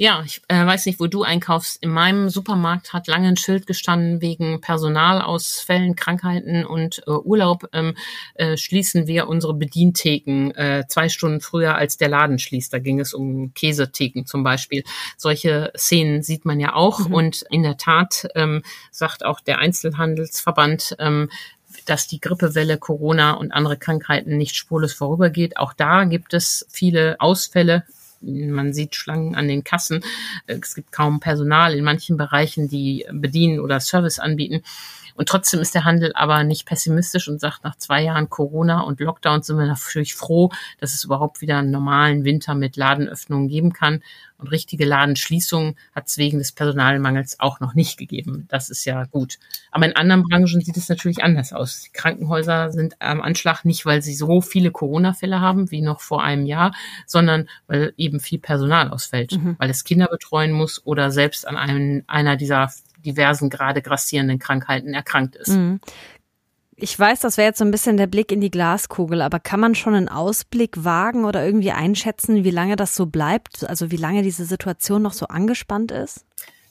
Ja, 0.00 0.22
ich 0.24 0.40
äh, 0.46 0.64
weiß 0.64 0.86
nicht, 0.86 1.00
wo 1.00 1.08
du 1.08 1.24
einkaufst. 1.24 1.82
In 1.82 1.90
meinem 1.90 2.28
Supermarkt 2.28 2.92
hat 2.92 3.08
lange 3.08 3.26
ein 3.26 3.36
Schild 3.36 3.66
gestanden, 3.66 4.20
wegen 4.22 4.60
Personalausfällen, 4.60 5.96
Krankheiten 5.96 6.64
und 6.64 7.02
äh, 7.08 7.10
Urlaub 7.10 7.68
ähm, 7.72 7.96
äh, 8.34 8.56
schließen 8.56 9.08
wir 9.08 9.26
unsere 9.26 9.54
Bedientheken 9.54 10.52
äh, 10.52 10.84
zwei 10.86 11.08
Stunden 11.08 11.40
früher, 11.40 11.74
als 11.74 11.96
der 11.96 12.10
Laden 12.10 12.38
schließt. 12.38 12.72
Da 12.72 12.78
ging 12.78 13.00
es 13.00 13.12
um 13.12 13.52
Käsetheken 13.54 14.24
zum 14.24 14.44
Beispiel. 14.44 14.84
Solche 15.16 15.72
Szenen 15.76 16.22
sieht 16.22 16.44
man 16.44 16.60
ja 16.60 16.74
auch. 16.74 17.00
Mhm. 17.00 17.14
Und 17.14 17.44
in 17.50 17.64
der 17.64 17.76
Tat 17.76 18.28
ähm, 18.36 18.62
sagt 18.92 19.24
auch 19.24 19.40
der 19.40 19.58
Einzelhandelsverband, 19.58 20.94
ähm, 21.00 21.28
dass 21.86 22.06
die 22.06 22.20
Grippewelle, 22.20 22.78
Corona 22.78 23.32
und 23.32 23.50
andere 23.50 23.76
Krankheiten 23.76 24.36
nicht 24.36 24.54
spurlos 24.54 24.92
vorübergeht. 24.92 25.56
Auch 25.56 25.72
da 25.72 26.04
gibt 26.04 26.34
es 26.34 26.68
viele 26.70 27.16
Ausfälle 27.18 27.82
man 28.20 28.72
sieht 28.72 28.94
Schlangen 28.94 29.34
an 29.34 29.48
den 29.48 29.64
Kassen. 29.64 30.04
Es 30.46 30.74
gibt 30.74 30.92
kaum 30.92 31.20
Personal 31.20 31.74
in 31.74 31.84
manchen 31.84 32.16
Bereichen, 32.16 32.68
die 32.68 33.06
bedienen 33.12 33.60
oder 33.60 33.80
Service 33.80 34.18
anbieten. 34.18 34.62
Und 35.18 35.28
trotzdem 35.28 35.58
ist 35.58 35.74
der 35.74 35.84
Handel 35.84 36.12
aber 36.14 36.44
nicht 36.44 36.64
pessimistisch 36.64 37.26
und 37.28 37.40
sagt, 37.40 37.64
nach 37.64 37.74
zwei 37.74 38.04
Jahren 38.04 38.30
Corona 38.30 38.82
und 38.82 39.00
Lockdown 39.00 39.42
sind 39.42 39.58
wir 39.58 39.66
natürlich 39.66 40.14
froh, 40.14 40.52
dass 40.78 40.94
es 40.94 41.02
überhaupt 41.02 41.40
wieder 41.40 41.58
einen 41.58 41.72
normalen 41.72 42.22
Winter 42.22 42.54
mit 42.54 42.76
Ladenöffnungen 42.76 43.48
geben 43.48 43.72
kann. 43.72 44.00
Und 44.38 44.46
richtige 44.52 44.84
Ladenschließungen 44.84 45.74
hat 45.92 46.06
es 46.06 46.18
wegen 46.18 46.38
des 46.38 46.52
Personalmangels 46.52 47.40
auch 47.40 47.58
noch 47.58 47.74
nicht 47.74 47.98
gegeben. 47.98 48.46
Das 48.48 48.70
ist 48.70 48.84
ja 48.84 49.06
gut. 49.06 49.40
Aber 49.72 49.86
in 49.86 49.96
anderen 49.96 50.22
Branchen 50.22 50.60
sieht 50.60 50.76
es 50.76 50.88
natürlich 50.88 51.24
anders 51.24 51.52
aus. 51.52 51.82
Die 51.82 51.92
Krankenhäuser 51.92 52.70
sind 52.70 52.94
am 53.00 53.20
Anschlag 53.20 53.64
nicht, 53.64 53.84
weil 53.84 54.02
sie 54.02 54.14
so 54.14 54.40
viele 54.40 54.70
Corona-Fälle 54.70 55.40
haben 55.40 55.72
wie 55.72 55.80
noch 55.80 56.00
vor 56.00 56.22
einem 56.22 56.46
Jahr, 56.46 56.72
sondern 57.06 57.48
weil 57.66 57.92
eben 57.96 58.20
viel 58.20 58.38
Personal 58.38 58.90
ausfällt, 58.90 59.32
mhm. 59.32 59.56
weil 59.58 59.70
es 59.70 59.82
Kinder 59.82 60.06
betreuen 60.06 60.52
muss 60.52 60.86
oder 60.86 61.10
selbst 61.10 61.44
an 61.44 61.56
einem, 61.56 62.04
einer 62.06 62.36
dieser 62.36 62.70
diversen 62.98 63.50
gerade 63.50 63.82
grassierenden 63.82 64.38
Krankheiten 64.38 64.94
erkrankt 64.94 65.36
ist. 65.36 65.48
Mhm. 65.48 65.80
Ich 66.80 66.96
weiß, 66.96 67.18
das 67.20 67.36
wäre 67.36 67.48
jetzt 67.48 67.58
so 67.58 67.64
ein 67.64 67.72
bisschen 67.72 67.96
der 67.96 68.06
Blick 68.06 68.30
in 68.30 68.40
die 68.40 68.52
Glaskugel, 68.52 69.20
aber 69.20 69.40
kann 69.40 69.58
man 69.58 69.74
schon 69.74 69.94
einen 69.94 70.08
Ausblick 70.08 70.84
wagen 70.84 71.24
oder 71.24 71.44
irgendwie 71.44 71.72
einschätzen, 71.72 72.44
wie 72.44 72.52
lange 72.52 72.76
das 72.76 72.94
so 72.94 73.06
bleibt? 73.06 73.68
Also 73.68 73.90
wie 73.90 73.96
lange 73.96 74.22
diese 74.22 74.44
Situation 74.44 75.02
noch 75.02 75.12
so 75.12 75.26
angespannt 75.26 75.90
ist? 75.90 76.24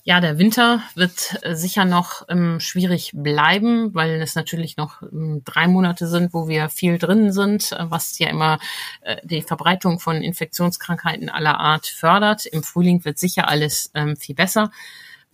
Ja, 0.07 0.21
der 0.21 0.37
Winter 0.37 0.81
wird 0.95 1.37
äh, 1.41 1.53
sicher 1.53 1.83
noch 1.83 2.25
ähm, 2.29 2.61
schwierig 2.61 3.11
bleiben, 3.13 3.93
weil 3.93 4.21
es 4.21 4.35
natürlich 4.35 4.77
noch 4.77 5.01
ähm, 5.01 5.41
drei 5.43 5.67
Monate 5.67 6.07
sind, 6.07 6.33
wo 6.33 6.47
wir 6.47 6.69
viel 6.69 6.97
drin 6.97 7.33
sind, 7.33 7.73
äh, 7.73 7.91
was 7.91 8.17
ja 8.17 8.29
immer 8.29 8.59
äh, 9.01 9.17
die 9.25 9.41
Verbreitung 9.41 9.99
von 9.99 10.21
Infektionskrankheiten 10.21 11.27
aller 11.27 11.59
Art 11.59 11.87
fördert. 11.87 12.45
Im 12.45 12.63
Frühling 12.63 13.03
wird 13.03 13.19
sicher 13.19 13.49
alles 13.49 13.91
ähm, 13.95 14.15
viel 14.15 14.35
besser 14.35 14.71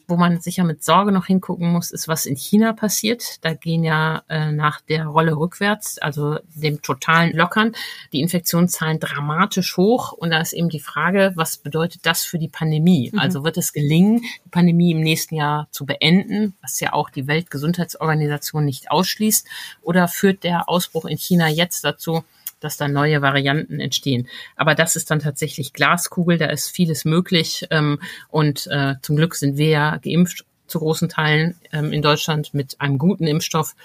wo 0.07 0.17
man 0.17 0.41
sicher 0.41 0.63
mit 0.63 0.83
Sorge 0.83 1.12
noch 1.12 1.25
hingucken 1.25 1.72
muss, 1.72 1.91
ist, 1.91 2.07
was 2.07 2.25
in 2.25 2.36
China 2.36 2.74
passiert. 2.74 3.43
Da 3.43 3.53
gehen 3.53 3.83
ja 3.83 4.24
äh, 4.29 4.51
nach 4.51 4.81
der 4.81 5.05
Rolle 5.05 5.38
rückwärts, 5.38 5.98
also 5.98 6.39
dem 6.55 6.81
totalen 6.81 7.33
Lockern, 7.33 7.74
die 8.12 8.22
Infektionszahlen 8.22 9.00
dramatisch 9.00 9.77
hoch. 9.77 10.12
Und 10.12 10.31
da 10.31 10.41
ist 10.41 10.53
eben 10.53 10.69
die 10.69 10.79
Frage, 10.79 11.31
was 11.36 11.57
bedeutet 11.57 12.05
das 12.05 12.24
für 12.24 12.38
die 12.38 12.50
Pandemie? 12.50 13.12
Mhm. 13.13 13.19
Also 13.19 13.43
wird 13.43 13.57
es 13.57 13.74
gelingen, 13.74 14.22
die 14.45 14.50
Pandemie 14.50 14.91
im 14.91 15.01
nächsten 15.01 15.36
Jahr 15.36 15.67
zu 15.72 15.86
beenden, 15.86 16.55
was 16.62 16.79
ja 16.79 16.93
auch 16.93 17.10
die 17.10 17.27
Weltgesundheitsorganisation 17.27 18.65
nicht 18.65 18.91
ausschließt? 18.91 19.48
Oder 19.81 20.07
führt 20.07 20.43
der 20.43 20.69
Ausbruch 20.69 21.05
in 21.05 21.17
China 21.17 21.48
jetzt 21.48 21.83
dazu, 21.83 22.24
dass 22.63 22.77
da 22.77 22.88
neue 22.88 23.22
Varianten 23.22 23.79
entstehen. 23.79 24.27
Aber 24.55 24.75
das 24.75 24.96
ist 24.96 25.12
dann 25.12 25.20
tatsächlich 25.20 25.74
Glaskugel, 25.74 26.38
da 26.38 26.48
ist 26.48 26.70
vieles 26.70 27.05
möglich. 27.05 27.67
Ähm, 27.70 28.00
und 28.29 28.67
äh, 28.67 28.96
zum 29.01 29.15
Glück 29.15 29.36
sind 29.36 29.58
wir 29.58 29.70
ja 29.70 29.98
geimpft 29.98 30.46
zu 30.67 30.79
großen 30.79 31.10
Teilen 31.10 31.55
ähm, 31.72 31.93
in 31.93 32.01
Deutschland 32.01 32.53
mit 32.53 32.79
einem 32.82 32.98
guten 32.98 33.27
Impfstoff. 33.27 33.75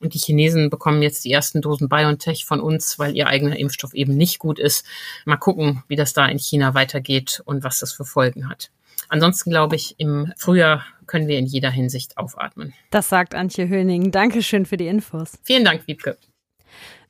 Und 0.00 0.14
die 0.14 0.18
Chinesen 0.18 0.68
bekommen 0.68 1.02
jetzt 1.02 1.24
die 1.24 1.32
ersten 1.32 1.62
Dosen 1.62 1.88
BioNTech 1.88 2.44
von 2.44 2.60
uns, 2.60 2.98
weil 2.98 3.16
ihr 3.16 3.28
eigener 3.28 3.58
Impfstoff 3.58 3.94
eben 3.94 4.16
nicht 4.16 4.38
gut 4.38 4.58
ist. 4.58 4.84
Mal 5.24 5.36
gucken, 5.36 5.82
wie 5.88 5.96
das 5.96 6.12
da 6.12 6.26
in 6.26 6.38
China 6.38 6.74
weitergeht 6.74 7.42
und 7.44 7.64
was 7.64 7.78
das 7.78 7.92
für 7.92 8.04
Folgen 8.04 8.48
hat. 8.48 8.70
Ansonsten 9.08 9.50
glaube 9.50 9.76
ich, 9.76 9.94
im 9.98 10.32
Frühjahr 10.36 10.84
können 11.06 11.28
wir 11.28 11.38
in 11.38 11.46
jeder 11.46 11.70
Hinsicht 11.70 12.18
aufatmen. 12.18 12.74
Das 12.90 13.08
sagt 13.08 13.34
Antje 13.34 13.68
Höning. 13.68 14.10
Dankeschön 14.10 14.66
für 14.66 14.76
die 14.76 14.88
Infos. 14.88 15.38
Vielen 15.44 15.64
Dank, 15.64 15.86
Wiebke. 15.86 16.16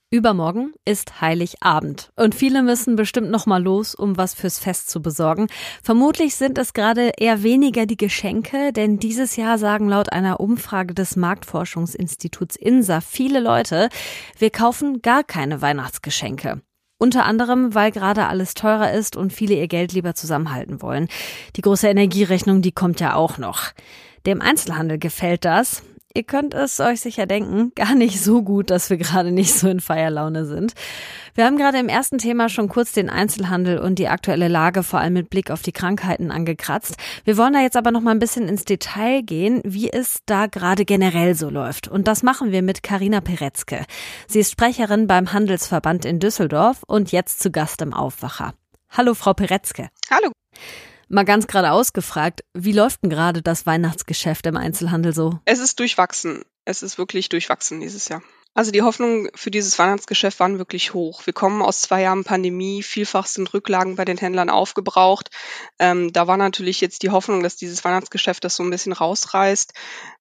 Übermorgen 0.08 0.72
ist 0.84 1.20
Heiligabend 1.20 2.12
und 2.14 2.36
viele 2.36 2.62
müssen 2.62 2.94
bestimmt 2.94 3.28
noch 3.28 3.46
mal 3.46 3.60
los, 3.60 3.92
um 3.92 4.16
was 4.16 4.34
fürs 4.34 4.60
Fest 4.60 4.88
zu 4.88 5.02
besorgen. 5.02 5.48
Vermutlich 5.82 6.36
sind 6.36 6.58
es 6.58 6.75
gerade 6.75 7.10
eher 7.18 7.42
weniger 7.42 7.86
die 7.86 7.96
Geschenke, 7.96 8.72
denn 8.72 9.00
dieses 9.00 9.34
Jahr 9.34 9.58
sagen 9.58 9.88
laut 9.88 10.12
einer 10.12 10.38
Umfrage 10.38 10.94
des 10.94 11.16
Marktforschungsinstituts 11.16 12.54
INSA 12.54 13.00
viele 13.00 13.40
Leute, 13.40 13.88
wir 14.38 14.50
kaufen 14.50 15.02
gar 15.02 15.25
keine 15.25 15.60
Weihnachtsgeschenke. 15.60 16.62
Unter 16.98 17.25
anderem, 17.25 17.75
weil 17.75 17.90
gerade 17.90 18.28
alles 18.28 18.54
teurer 18.54 18.92
ist 18.92 19.16
und 19.16 19.32
viele 19.32 19.56
ihr 19.56 19.66
Geld 19.66 19.92
lieber 19.92 20.14
zusammenhalten 20.14 20.82
wollen. 20.82 21.08
Die 21.56 21.62
große 21.62 21.88
Energierechnung, 21.88 22.62
die 22.62 22.72
kommt 22.72 23.00
ja 23.00 23.16
auch 23.16 23.38
noch. 23.38 23.72
Dem 24.25 24.40
Einzelhandel 24.40 24.98
gefällt 24.98 25.44
das. 25.44 25.82
Ihr 26.16 26.23
könnt 26.23 26.54
es 26.54 26.80
euch 26.80 27.02
sicher 27.02 27.26
denken, 27.26 27.73
gar 27.76 27.94
nicht 27.94 28.23
so 28.25 28.42
gut, 28.42 28.70
dass 28.70 28.88
wir 28.88 28.96
gerade 28.96 29.32
nicht 29.32 29.52
so 29.52 29.68
in 29.68 29.80
Feierlaune 29.80 30.46
sind. 30.46 30.73
Wir 31.35 31.44
haben 31.44 31.58
gerade 31.58 31.78
im 31.78 31.90
ersten 31.90 32.16
Thema 32.16 32.49
schon 32.49 32.70
kurz 32.70 32.92
den 32.92 33.11
Einzelhandel 33.11 33.78
und 33.78 33.99
die 33.99 34.08
aktuelle 34.08 34.49
Lage 34.49 34.82
vor 34.82 34.99
allem 34.99 35.12
mit 35.12 35.28
Blick 35.28 35.50
auf 35.50 35.61
die 35.61 35.73
Krankheiten 35.73 36.30
angekratzt. 36.30 36.96
Wir 37.25 37.37
wollen 37.37 37.52
da 37.52 37.61
jetzt 37.61 37.76
aber 37.76 37.90
noch 37.90 38.00
mal 38.00 38.12
ein 38.12 38.18
bisschen 38.18 38.49
ins 38.49 38.64
Detail 38.64 39.20
gehen, 39.20 39.61
wie 39.62 39.92
es 39.92 40.23
da 40.25 40.46
gerade 40.46 40.87
generell 40.87 41.35
so 41.35 41.50
läuft. 41.50 41.87
Und 41.87 42.08
das 42.08 42.23
machen 42.23 42.50
wir 42.50 42.62
mit 42.62 42.82
Karina 42.82 43.20
Peretzke. 43.20 43.85
Sie 44.26 44.40
ist 44.40 44.52
Sprecherin 44.52 45.06
beim 45.06 45.35
Handelsverband 45.35 46.06
in 46.06 46.18
Düsseldorf 46.18 46.82
und 46.87 47.12
jetzt 47.12 47.40
zu 47.40 47.50
Gast 47.50 47.82
im 47.82 47.92
Aufwacher. 47.92 48.54
Hallo, 48.88 49.12
Frau 49.12 49.35
Peretzke. 49.35 49.90
Hallo. 50.11 50.32
Mal 51.08 51.25
ganz 51.25 51.46
gerade 51.46 51.70
ausgefragt, 51.70 52.44
wie 52.52 52.72
läuft 52.72 53.02
denn 53.02 53.10
gerade 53.10 53.42
das 53.42 53.66
Weihnachtsgeschäft 53.66 54.46
im 54.46 54.56
Einzelhandel 54.56 55.14
so? 55.14 55.38
Es 55.44 55.60
ist 55.60 55.78
durchwachsen. 55.78 56.44
Es 56.64 56.82
ist 56.82 56.98
wirklich 56.98 57.28
durchwachsen 57.28 57.80
dieses 57.80 58.08
Jahr. 58.08 58.22
Also 58.56 58.70
die 58.70 58.80
Hoffnungen 58.80 59.28
für 59.34 59.50
dieses 59.50 59.78
Weihnachtsgeschäft 59.78 60.40
waren 60.40 60.56
wirklich 60.56 60.94
hoch. 60.94 61.26
Wir 61.26 61.34
kommen 61.34 61.60
aus 61.60 61.82
zwei 61.82 62.00
Jahren 62.00 62.25
Pandemie, 62.25 62.82
vielfach 62.82 63.26
sind 63.26 63.52
Rücklagen 63.52 63.96
bei 63.96 64.06
den 64.06 64.16
Händlern 64.16 64.48
aufgebraucht. 64.48 65.28
Ähm, 65.78 66.10
da 66.12 66.26
war 66.26 66.38
natürlich 66.38 66.80
jetzt 66.80 67.02
die 67.02 67.10
Hoffnung, 67.10 67.42
dass 67.42 67.56
dieses 67.56 67.84
Weihnachtsgeschäft 67.84 68.42
das 68.42 68.56
so 68.56 68.62
ein 68.62 68.70
bisschen 68.70 68.94
rausreißt. 68.94 69.75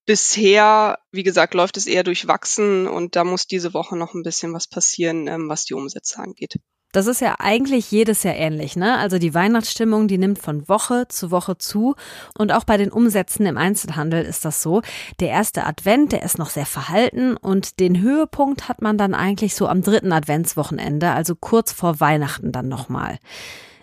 Bisher, 0.05 0.99
wie 1.11 1.23
gesagt, 1.23 1.53
läuft 1.53 1.77
es 1.77 1.87
eher 1.87 2.03
durchwachsen 2.03 2.87
und 2.87 3.15
da 3.15 3.23
muss 3.23 3.47
diese 3.47 3.73
Woche 3.73 3.95
noch 3.95 4.13
ein 4.13 4.23
bisschen 4.23 4.53
was 4.53 4.67
passieren, 4.67 5.27
ähm, 5.27 5.47
was 5.47 5.63
die 5.63 5.73
Umsätze 5.73 6.19
angeht. 6.19 6.59
Das 6.91 7.07
ist 7.07 7.19
ja 7.19 7.35
eigentlich 7.39 7.91
jedes 7.91 8.23
Jahr 8.23 8.35
ähnlich, 8.35 8.77
ne? 8.77 8.97
Also 8.97 9.19
die 9.19 9.33
Weihnachtsstimmung, 9.33 10.07
die 10.07 10.17
nimmt 10.17 10.39
von 10.39 10.69
Woche 10.69 11.07
zu 11.09 11.29
Woche 11.29 11.57
zu. 11.57 11.95
Und 12.37 12.53
auch 12.53 12.63
bei 12.63 12.77
den 12.77 12.91
Umsätzen 12.91 13.45
im 13.45 13.57
Einzelhandel 13.57 14.23
ist 14.23 14.45
das 14.45 14.61
so. 14.61 14.81
Der 15.19 15.29
erste 15.29 15.65
Advent, 15.65 16.13
der 16.13 16.23
ist 16.23 16.37
noch 16.37 16.49
sehr 16.49 16.65
verhalten 16.65 17.35
und 17.35 17.79
den 17.81 17.99
Höhepunkt 18.01 18.69
hat 18.69 18.81
man 18.81 18.97
dann 18.97 19.13
eigentlich 19.13 19.55
so 19.55 19.67
am 19.67 19.81
dritten 19.81 20.13
Adventswochenende, 20.13 21.11
also 21.11 21.35
kurz 21.35 21.73
vor 21.73 21.99
Weihnachten 21.99 22.53
dann 22.53 22.69
nochmal. 22.69 23.19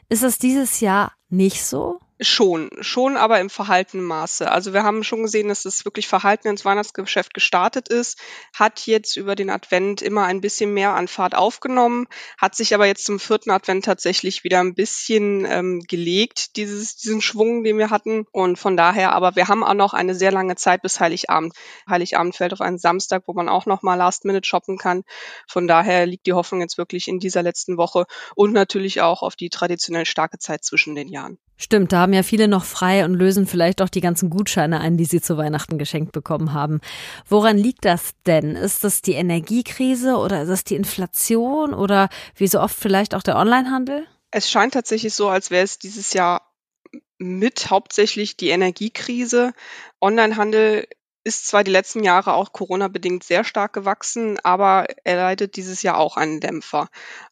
Ist 0.08 0.22
es 0.22 0.38
dieses 0.38 0.80
Jahr 0.80 1.12
nicht 1.28 1.64
so? 1.64 2.00
Schon, 2.24 2.70
schon 2.80 3.16
aber 3.16 3.40
im 3.40 3.50
verhaltenen 3.50 4.06
Maße. 4.06 4.50
Also 4.50 4.72
wir 4.72 4.84
haben 4.84 5.02
schon 5.02 5.22
gesehen, 5.22 5.48
dass 5.48 5.64
es 5.64 5.84
wirklich 5.84 6.06
verhalten 6.06 6.48
ins 6.48 6.64
Weihnachtsgeschäft 6.64 7.34
gestartet 7.34 7.88
ist, 7.88 8.20
hat 8.54 8.86
jetzt 8.86 9.16
über 9.16 9.34
den 9.34 9.50
Advent 9.50 10.02
immer 10.02 10.24
ein 10.24 10.40
bisschen 10.40 10.72
mehr 10.72 10.94
an 10.94 11.08
Fahrt 11.08 11.34
aufgenommen, 11.34 12.06
hat 12.38 12.54
sich 12.54 12.74
aber 12.74 12.86
jetzt 12.86 13.04
zum 13.04 13.18
vierten 13.18 13.50
Advent 13.50 13.84
tatsächlich 13.84 14.44
wieder 14.44 14.60
ein 14.60 14.74
bisschen 14.74 15.44
ähm, 15.46 15.80
gelegt, 15.80 16.56
dieses, 16.56 16.96
diesen 16.96 17.20
Schwung, 17.20 17.64
den 17.64 17.78
wir 17.78 17.90
hatten. 17.90 18.24
Und 18.30 18.56
von 18.56 18.76
daher, 18.76 19.12
aber 19.12 19.34
wir 19.34 19.48
haben 19.48 19.64
auch 19.64 19.74
noch 19.74 19.92
eine 19.92 20.14
sehr 20.14 20.30
lange 20.30 20.54
Zeit 20.54 20.82
bis 20.82 21.00
Heiligabend. 21.00 21.54
Heiligabend 21.88 22.36
fällt 22.36 22.52
auf 22.52 22.60
einen 22.60 22.78
Samstag, 22.78 23.24
wo 23.26 23.32
man 23.32 23.48
auch 23.48 23.66
noch 23.66 23.82
mal 23.82 23.96
Last 23.96 24.24
Minute 24.24 24.46
shoppen 24.46 24.78
kann. 24.78 25.02
Von 25.48 25.66
daher 25.66 26.06
liegt 26.06 26.26
die 26.26 26.34
Hoffnung 26.34 26.60
jetzt 26.60 26.78
wirklich 26.78 27.08
in 27.08 27.18
dieser 27.18 27.42
letzten 27.42 27.76
Woche 27.76 28.06
und 28.36 28.52
natürlich 28.52 29.00
auch 29.00 29.22
auf 29.22 29.34
die 29.34 29.50
traditionell 29.50 30.06
starke 30.06 30.38
Zeit 30.38 30.64
zwischen 30.64 30.94
den 30.94 31.08
Jahren. 31.08 31.38
Stimmt, 31.56 31.92
da 31.92 32.00
haben 32.00 32.11
ja 32.12 32.22
viele 32.22 32.48
noch 32.48 32.64
frei 32.64 33.04
und 33.04 33.14
lösen 33.14 33.46
vielleicht 33.46 33.82
auch 33.82 33.88
die 33.88 34.00
ganzen 34.00 34.30
Gutscheine 34.30 34.80
ein, 34.80 34.96
die 34.96 35.04
sie 35.04 35.20
zu 35.20 35.36
Weihnachten 35.36 35.78
geschenkt 35.78 36.12
bekommen 36.12 36.52
haben. 36.52 36.80
Woran 37.28 37.58
liegt 37.58 37.84
das 37.84 38.12
denn? 38.26 38.56
Ist 38.56 38.84
das 38.84 39.02
die 39.02 39.14
Energiekrise 39.14 40.16
oder 40.16 40.42
ist 40.42 40.48
es 40.48 40.64
die 40.64 40.76
Inflation 40.76 41.74
oder 41.74 42.08
wie 42.36 42.48
so 42.48 42.60
oft 42.60 42.76
vielleicht 42.76 43.14
auch 43.14 43.22
der 43.22 43.36
Onlinehandel? 43.36 44.06
Es 44.30 44.50
scheint 44.50 44.74
tatsächlich 44.74 45.14
so, 45.14 45.28
als 45.28 45.50
wäre 45.50 45.64
es 45.64 45.78
dieses 45.78 46.12
Jahr 46.12 46.52
mit 47.18 47.70
hauptsächlich 47.70 48.36
die 48.36 48.48
Energiekrise. 48.48 49.52
Onlinehandel 50.00 50.86
ist 51.24 51.46
zwar 51.46 51.64
die 51.64 51.70
letzten 51.70 52.02
Jahre 52.02 52.34
auch 52.34 52.52
Corona-bedingt 52.52 53.22
sehr 53.22 53.44
stark 53.44 53.72
gewachsen, 53.72 54.38
aber 54.42 54.86
er 55.04 55.16
leidet 55.16 55.56
dieses 55.56 55.82
Jahr 55.82 55.98
auch 55.98 56.16
einen 56.16 56.40
Dämpfer. 56.40 56.88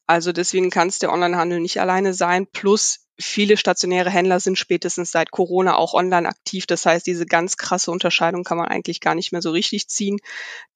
Also 0.06 0.32
deswegen 0.32 0.70
kann 0.70 0.88
es 0.88 1.00
der 1.00 1.12
Onlinehandel 1.12 1.60
nicht 1.60 1.80
alleine 1.80 2.14
sein. 2.14 2.46
Plus 2.46 3.06
viele 3.20 3.56
stationäre 3.56 4.10
Händler 4.10 4.40
sind 4.40 4.58
spätestens 4.58 5.10
seit 5.10 5.30
Corona 5.30 5.76
auch 5.76 5.94
online 5.94 6.28
aktiv. 6.28 6.66
Das 6.66 6.86
heißt, 6.86 7.06
diese 7.06 7.26
ganz 7.26 7.56
krasse 7.56 7.90
Unterscheidung 7.90 8.44
kann 8.44 8.58
man 8.58 8.68
eigentlich 8.68 9.00
gar 9.00 9.14
nicht 9.14 9.32
mehr 9.32 9.42
so 9.42 9.50
richtig 9.50 9.88
ziehen. 9.88 10.18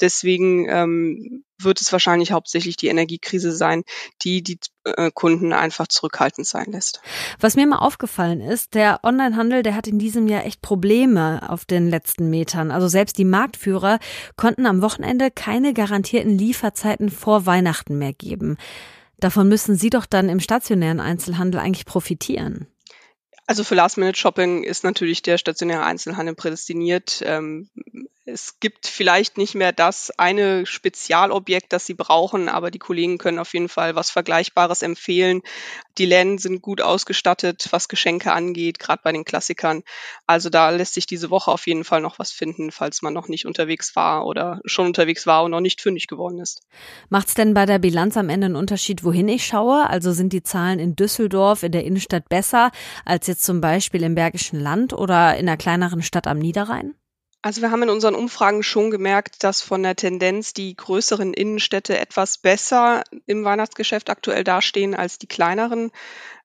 Deswegen 0.00 0.68
ähm, 0.68 1.44
wird 1.58 1.80
es 1.80 1.92
wahrscheinlich 1.92 2.32
hauptsächlich 2.32 2.76
die 2.76 2.88
Energiekrise 2.88 3.52
sein, 3.52 3.84
die 4.22 4.42
die 4.42 4.58
äh, 4.84 5.10
Kunden 5.12 5.52
einfach 5.52 5.86
zurückhaltend 5.88 6.46
sein 6.46 6.66
lässt. 6.70 7.00
Was 7.40 7.56
mir 7.56 7.66
mal 7.66 7.78
aufgefallen 7.78 8.40
ist, 8.40 8.74
der 8.74 9.00
Onlinehandel, 9.02 9.62
der 9.62 9.74
hat 9.74 9.86
in 9.86 9.98
diesem 9.98 10.28
Jahr 10.28 10.44
echt 10.44 10.60
Probleme 10.62 11.48
auf 11.48 11.64
den 11.64 11.88
letzten 11.88 12.30
Metern. 12.30 12.70
Also 12.70 12.88
selbst 12.88 13.18
die 13.18 13.24
Marktführer 13.24 13.98
konnten 14.36 14.66
am 14.66 14.82
Wochenende 14.82 15.30
keine 15.30 15.72
garantierten 15.72 16.36
Lieferzeiten 16.36 17.10
vor 17.10 17.46
Weihnachten 17.46 17.98
mehr 17.98 18.12
geben. 18.12 18.58
Davon 19.18 19.48
müssen 19.48 19.76
Sie 19.76 19.90
doch 19.90 20.06
dann 20.06 20.28
im 20.28 20.40
stationären 20.40 21.00
Einzelhandel 21.00 21.60
eigentlich 21.60 21.86
profitieren. 21.86 22.66
Also 23.46 23.62
für 23.62 23.74
Last-Minute-Shopping 23.74 24.64
ist 24.64 24.84
natürlich 24.84 25.22
der 25.22 25.38
stationäre 25.38 25.84
Einzelhandel 25.84 26.34
prädestiniert. 26.34 27.22
Ähm, 27.24 27.68
es 28.26 28.58
gibt 28.58 28.86
vielleicht 28.86 29.36
nicht 29.36 29.54
mehr 29.54 29.72
das 29.72 30.10
eine 30.16 30.64
Spezialobjekt, 30.64 31.72
das 31.72 31.84
Sie 31.84 31.94
brauchen, 31.94 32.48
aber 32.48 32.70
die 32.70 32.78
Kollegen 32.78 33.18
können 33.18 33.38
auf 33.38 33.52
jeden 33.52 33.68
Fall 33.68 33.96
was 33.96 34.10
Vergleichbares 34.10 34.80
empfehlen. 34.80 35.42
Die 35.98 36.06
Läden 36.06 36.38
sind 36.38 36.62
gut 36.62 36.80
ausgestattet, 36.80 37.68
was 37.70 37.88
Geschenke 37.88 38.32
angeht, 38.32 38.78
gerade 38.78 39.02
bei 39.04 39.12
den 39.12 39.24
Klassikern. 39.24 39.82
Also 40.26 40.48
da 40.48 40.70
lässt 40.70 40.94
sich 40.94 41.06
diese 41.06 41.28
Woche 41.28 41.50
auf 41.50 41.66
jeden 41.66 41.84
Fall 41.84 42.00
noch 42.00 42.18
was 42.18 42.32
finden, 42.32 42.70
falls 42.70 43.02
man 43.02 43.12
noch 43.12 43.28
nicht 43.28 43.44
unterwegs 43.44 43.94
war 43.94 44.24
oder 44.24 44.60
schon 44.64 44.86
unterwegs 44.86 45.26
war 45.26 45.44
und 45.44 45.50
noch 45.50 45.60
nicht 45.60 45.82
fündig 45.82 46.06
geworden 46.06 46.38
ist. 46.38 46.62
Macht 47.10 47.28
es 47.28 47.34
denn 47.34 47.52
bei 47.52 47.66
der 47.66 47.78
Bilanz 47.78 48.16
am 48.16 48.30
Ende 48.30 48.46
einen 48.46 48.56
Unterschied, 48.56 49.04
wohin 49.04 49.28
ich 49.28 49.44
schaue? 49.46 49.88
Also 49.90 50.12
sind 50.12 50.32
die 50.32 50.42
Zahlen 50.42 50.78
in 50.78 50.96
Düsseldorf, 50.96 51.62
in 51.62 51.72
der 51.72 51.84
Innenstadt 51.84 52.30
besser 52.30 52.70
als 53.04 53.26
jetzt 53.26 53.44
zum 53.44 53.60
Beispiel 53.60 54.02
im 54.02 54.14
Bergischen 54.14 54.58
Land 54.58 54.94
oder 54.94 55.36
in 55.36 55.46
einer 55.46 55.58
kleineren 55.58 56.02
Stadt 56.02 56.26
am 56.26 56.38
Niederrhein? 56.38 56.94
Also 57.44 57.60
wir 57.60 57.70
haben 57.70 57.82
in 57.82 57.90
unseren 57.90 58.14
Umfragen 58.14 58.62
schon 58.62 58.90
gemerkt, 58.90 59.44
dass 59.44 59.60
von 59.60 59.82
der 59.82 59.96
Tendenz 59.96 60.54
die 60.54 60.74
größeren 60.74 61.34
Innenstädte 61.34 61.98
etwas 61.98 62.38
besser 62.38 63.04
im 63.26 63.44
Weihnachtsgeschäft 63.44 64.08
aktuell 64.08 64.44
dastehen 64.44 64.94
als 64.94 65.18
die 65.18 65.26
kleineren 65.26 65.90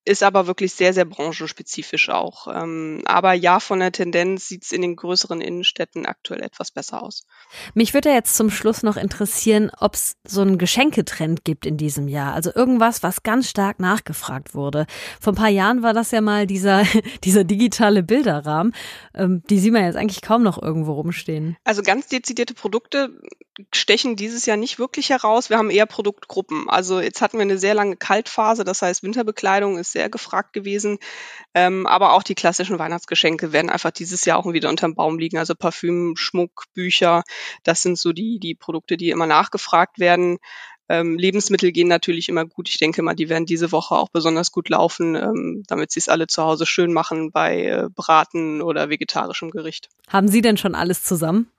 ist 0.06 0.24
aber 0.24 0.48
wirklich 0.48 0.74
sehr, 0.74 0.94
sehr 0.94 1.06
branchenspezifisch 1.06 2.10
auch. 2.10 2.48
Ähm, 2.48 3.02
aber 3.06 3.34
ja, 3.34 3.60
von 3.60 3.80
der 3.80 3.92
Tendenz 3.92 4.48
sieht 4.48 4.64
es 4.64 4.72
in 4.72 4.82
den 4.82 4.96
größeren 4.96 5.42
Innenstädten 5.42 6.06
aktuell 6.06 6.42
etwas 6.42 6.72
besser 6.72 7.04
aus. 7.04 7.26
Mich 7.74 7.94
würde 7.94 8.10
jetzt 8.10 8.36
zum 8.36 8.50
Schluss 8.50 8.82
noch 8.82 8.98
interessieren, 8.98 9.72
ob 9.80 9.96
es 9.96 10.16
so 10.24 10.42
einen 10.42 10.58
Geschenketrend 10.58 11.44
gibt 11.44 11.66
in 11.66 11.78
diesem 11.78 12.08
Jahr. 12.08 12.34
Also 12.34 12.52
irgendwas, 12.54 13.04
was 13.04 13.24
ganz 13.24 13.50
stark 13.50 13.80
nachgefragt 13.80 14.56
wurde. 14.56 14.86
Vor 15.20 15.34
ein 15.34 15.38
paar 15.38 15.50
Jahren 15.50 15.84
war 15.84 15.94
das 15.94 16.12
ja 16.12 16.22
mal 16.22 16.48
dieser, 16.48 16.84
dieser 17.24 17.44
digitale 17.44 18.02
Bilderrahmen. 18.02 18.74
Ähm, 19.14 19.44
die 19.50 19.60
sieht 19.60 19.74
man 19.74 19.84
jetzt 19.84 19.96
eigentlich 19.96 20.22
kaum 20.22 20.44
noch 20.44 20.62
irgendwo 20.62 20.94
rumstehen. 20.94 21.58
Also 21.64 21.84
ganz 21.84 22.08
dezidierte 22.08 22.54
Produkte 22.54 23.12
stechen 23.74 24.16
dieses 24.16 24.46
Jahr 24.46 24.58
nicht 24.58 24.80
wirklich 24.80 25.10
heraus. 25.10 25.50
Wir 25.50 25.58
haben 25.58 25.70
eher 25.70 25.86
Produktgruppen. 25.86 26.70
Also 26.70 27.02
jetzt 27.02 27.22
hatten 27.22 27.38
wir 27.38 27.42
eine 27.42 27.58
sehr 27.58 27.74
lange 27.74 27.98
Kaltphase, 27.98 28.64
das 28.64 28.82
heißt 28.82 29.04
Winterbekleidung 29.04 29.78
ist 29.90 29.94
sehr 29.94 30.10
gefragt 30.10 30.54
gewesen. 30.54 31.00
Ähm, 31.54 31.88
aber 31.88 32.14
auch 32.14 32.24
die 32.24 32.36
klassischen 32.36 32.80
Weihnachtsgeschenke 32.80 33.52
werden 33.52 33.70
einfach 33.70 33.92
dieses 33.92 34.26
Jahr 34.26 34.38
auch 34.38 34.52
wieder 34.52 34.70
unterm 34.70 34.96
Baum 34.96 35.20
liegen. 35.20 35.38
Also 35.38 35.56
Parfüm, 35.56 36.16
Schmuck, 36.16 36.66
Bücher, 36.74 37.24
das 37.64 37.82
sind 37.82 37.98
so 37.98 38.14
die, 38.14 38.40
die 38.40 38.56
Produkte, 38.56 38.98
die 38.98 39.10
immer 39.10 39.28
nachgefragt 39.28 40.00
werden. 40.00 40.38
Ähm, 40.92 41.20
Lebensmittel 41.20 41.72
gehen 41.72 41.88
natürlich 41.88 42.30
immer 42.30 42.46
gut. 42.46 42.68
Ich 42.68 42.80
denke 42.80 43.04
mal, 43.04 43.14
die 43.14 43.30
werden 43.30 43.46
diese 43.46 43.72
Woche 43.72 43.96
auch 43.96 44.10
besonders 44.10 44.52
gut 44.52 44.70
laufen, 44.70 45.16
ähm, 45.16 45.64
damit 45.68 45.92
sie 45.92 46.00
es 46.00 46.10
alle 46.10 46.26
zu 46.26 46.44
Hause 46.44 46.66
schön 46.66 46.94
machen 46.94 47.32
bei 47.32 47.64
äh, 47.64 47.90
Braten 47.94 48.64
oder 48.64 48.90
vegetarischem 48.90 49.52
Gericht. 49.52 49.90
Haben 50.08 50.28
Sie 50.28 50.42
denn 50.42 50.58
schon 50.58 50.74
alles 50.74 51.04
zusammen? 51.04 51.52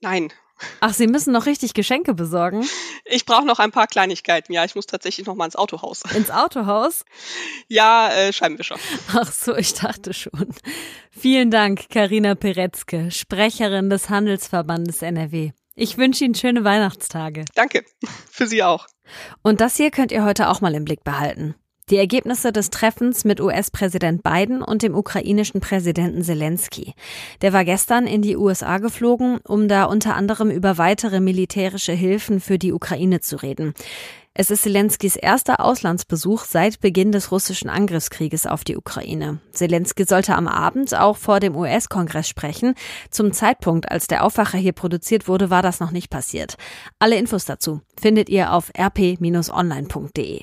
Nein, 0.00 0.32
Ach, 0.80 0.94
Sie 0.94 1.06
müssen 1.06 1.32
noch 1.32 1.46
richtig 1.46 1.74
Geschenke 1.74 2.14
besorgen? 2.14 2.66
Ich 3.04 3.26
brauche 3.26 3.44
noch 3.44 3.58
ein 3.58 3.72
paar 3.72 3.86
Kleinigkeiten. 3.86 4.52
Ja, 4.52 4.64
ich 4.64 4.74
muss 4.74 4.86
tatsächlich 4.86 5.26
noch 5.26 5.34
mal 5.34 5.44
ins 5.44 5.56
Autohaus. 5.56 6.02
Ins 6.14 6.30
Autohaus? 6.30 7.04
Ja, 7.68 8.10
äh, 8.10 8.32
Scheibenwischer. 8.32 8.76
Ach 9.14 9.30
so, 9.30 9.54
ich 9.54 9.74
dachte 9.74 10.14
schon. 10.14 10.54
Vielen 11.10 11.50
Dank, 11.50 11.88
Karina 11.90 12.34
Peretzke, 12.34 13.10
Sprecherin 13.10 13.90
des 13.90 14.08
Handelsverbandes 14.08 15.02
NRW. 15.02 15.52
Ich 15.74 15.98
wünsche 15.98 16.24
Ihnen 16.24 16.34
schöne 16.34 16.64
Weihnachtstage. 16.64 17.44
Danke. 17.54 17.84
Für 18.30 18.46
Sie 18.46 18.62
auch. 18.62 18.86
Und 19.42 19.60
das 19.60 19.76
hier 19.76 19.90
könnt 19.90 20.10
ihr 20.10 20.24
heute 20.24 20.48
auch 20.48 20.60
mal 20.60 20.74
im 20.74 20.84
Blick 20.84 21.04
behalten. 21.04 21.54
Die 21.88 21.98
Ergebnisse 21.98 22.50
des 22.50 22.70
Treffens 22.70 23.24
mit 23.24 23.40
US-Präsident 23.40 24.24
Biden 24.24 24.60
und 24.60 24.82
dem 24.82 24.96
ukrainischen 24.96 25.60
Präsidenten 25.60 26.24
Zelensky. 26.24 26.94
Der 27.42 27.52
war 27.52 27.64
gestern 27.64 28.08
in 28.08 28.22
die 28.22 28.36
USA 28.36 28.78
geflogen, 28.78 29.38
um 29.46 29.68
da 29.68 29.84
unter 29.84 30.16
anderem 30.16 30.50
über 30.50 30.78
weitere 30.78 31.20
militärische 31.20 31.92
Hilfen 31.92 32.40
für 32.40 32.58
die 32.58 32.72
Ukraine 32.72 33.20
zu 33.20 33.40
reden. 33.40 33.72
Es 34.34 34.50
ist 34.50 34.64
Zelenskys 34.64 35.14
erster 35.14 35.60
Auslandsbesuch 35.60 36.42
seit 36.42 36.80
Beginn 36.80 37.12
des 37.12 37.30
russischen 37.30 37.70
Angriffskrieges 37.70 38.48
auf 38.48 38.64
die 38.64 38.76
Ukraine. 38.76 39.38
Zelensky 39.52 40.06
sollte 40.06 40.34
am 40.34 40.48
Abend 40.48 40.92
auch 40.92 41.16
vor 41.16 41.38
dem 41.38 41.54
US-Kongress 41.54 42.28
sprechen. 42.28 42.74
Zum 43.12 43.32
Zeitpunkt, 43.32 43.92
als 43.92 44.08
der 44.08 44.24
Aufwacher 44.24 44.58
hier 44.58 44.72
produziert 44.72 45.28
wurde, 45.28 45.50
war 45.50 45.62
das 45.62 45.78
noch 45.78 45.92
nicht 45.92 46.10
passiert. 46.10 46.56
Alle 46.98 47.16
Infos 47.16 47.44
dazu 47.44 47.80
findet 47.96 48.28
ihr 48.28 48.52
auf 48.52 48.72
rp-online.de. 48.76 50.42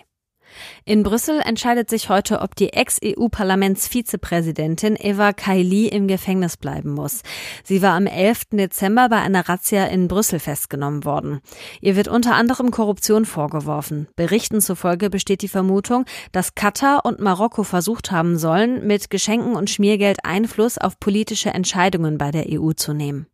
In 0.86 1.04
Brüssel 1.04 1.40
entscheidet 1.40 1.90
sich 1.90 2.10
heute, 2.10 2.42
ob 2.42 2.56
die 2.56 2.74
Ex-EU-Parlamentsvizepräsidentin 2.74 4.98
Eva 5.00 5.32
Kaili 5.34 5.88
im 5.88 6.08
Gefängnis 6.08 6.58
bleiben 6.58 6.92
muss. 6.92 7.22
Sie 7.64 7.82
war 7.82 7.94
am 7.94 8.06
11. 8.06 8.50
Dezember 8.52 9.10
bei 9.10 9.18
einer 9.18 9.50
Razzia 9.50 9.86
in 9.86 10.08
Brüssel 10.08 10.40
festgenommen 10.40 11.06
worden. 11.06 11.42
Ihr 11.82 11.96
wird 11.96 12.08
unter 12.08 12.36
anderem 12.36 12.70
Korruption 12.72 13.26
vorgeworfen. 13.26 14.08
Berichten 14.16 14.62
zufolge 14.62 15.10
besteht 15.10 15.42
die 15.42 15.48
Vermutung, 15.48 16.06
dass 16.32 16.56
Katar 16.56 17.06
und 17.06 17.20
Marokko 17.20 17.64
versucht 17.64 18.12
haben 18.12 18.38
sollen, 18.38 18.86
mit 18.86 19.10
Geschenken 19.10 19.56
und 19.56 19.70
Schmiergeld 19.70 20.26
Einfluss 20.26 20.78
auf 20.78 21.00
politische 21.00 21.50
Entscheidungen 21.50 22.18
bei 22.18 22.32
der 22.32 22.46
EU 22.50 22.74
zu 22.74 22.94
nehmen. 22.94 23.28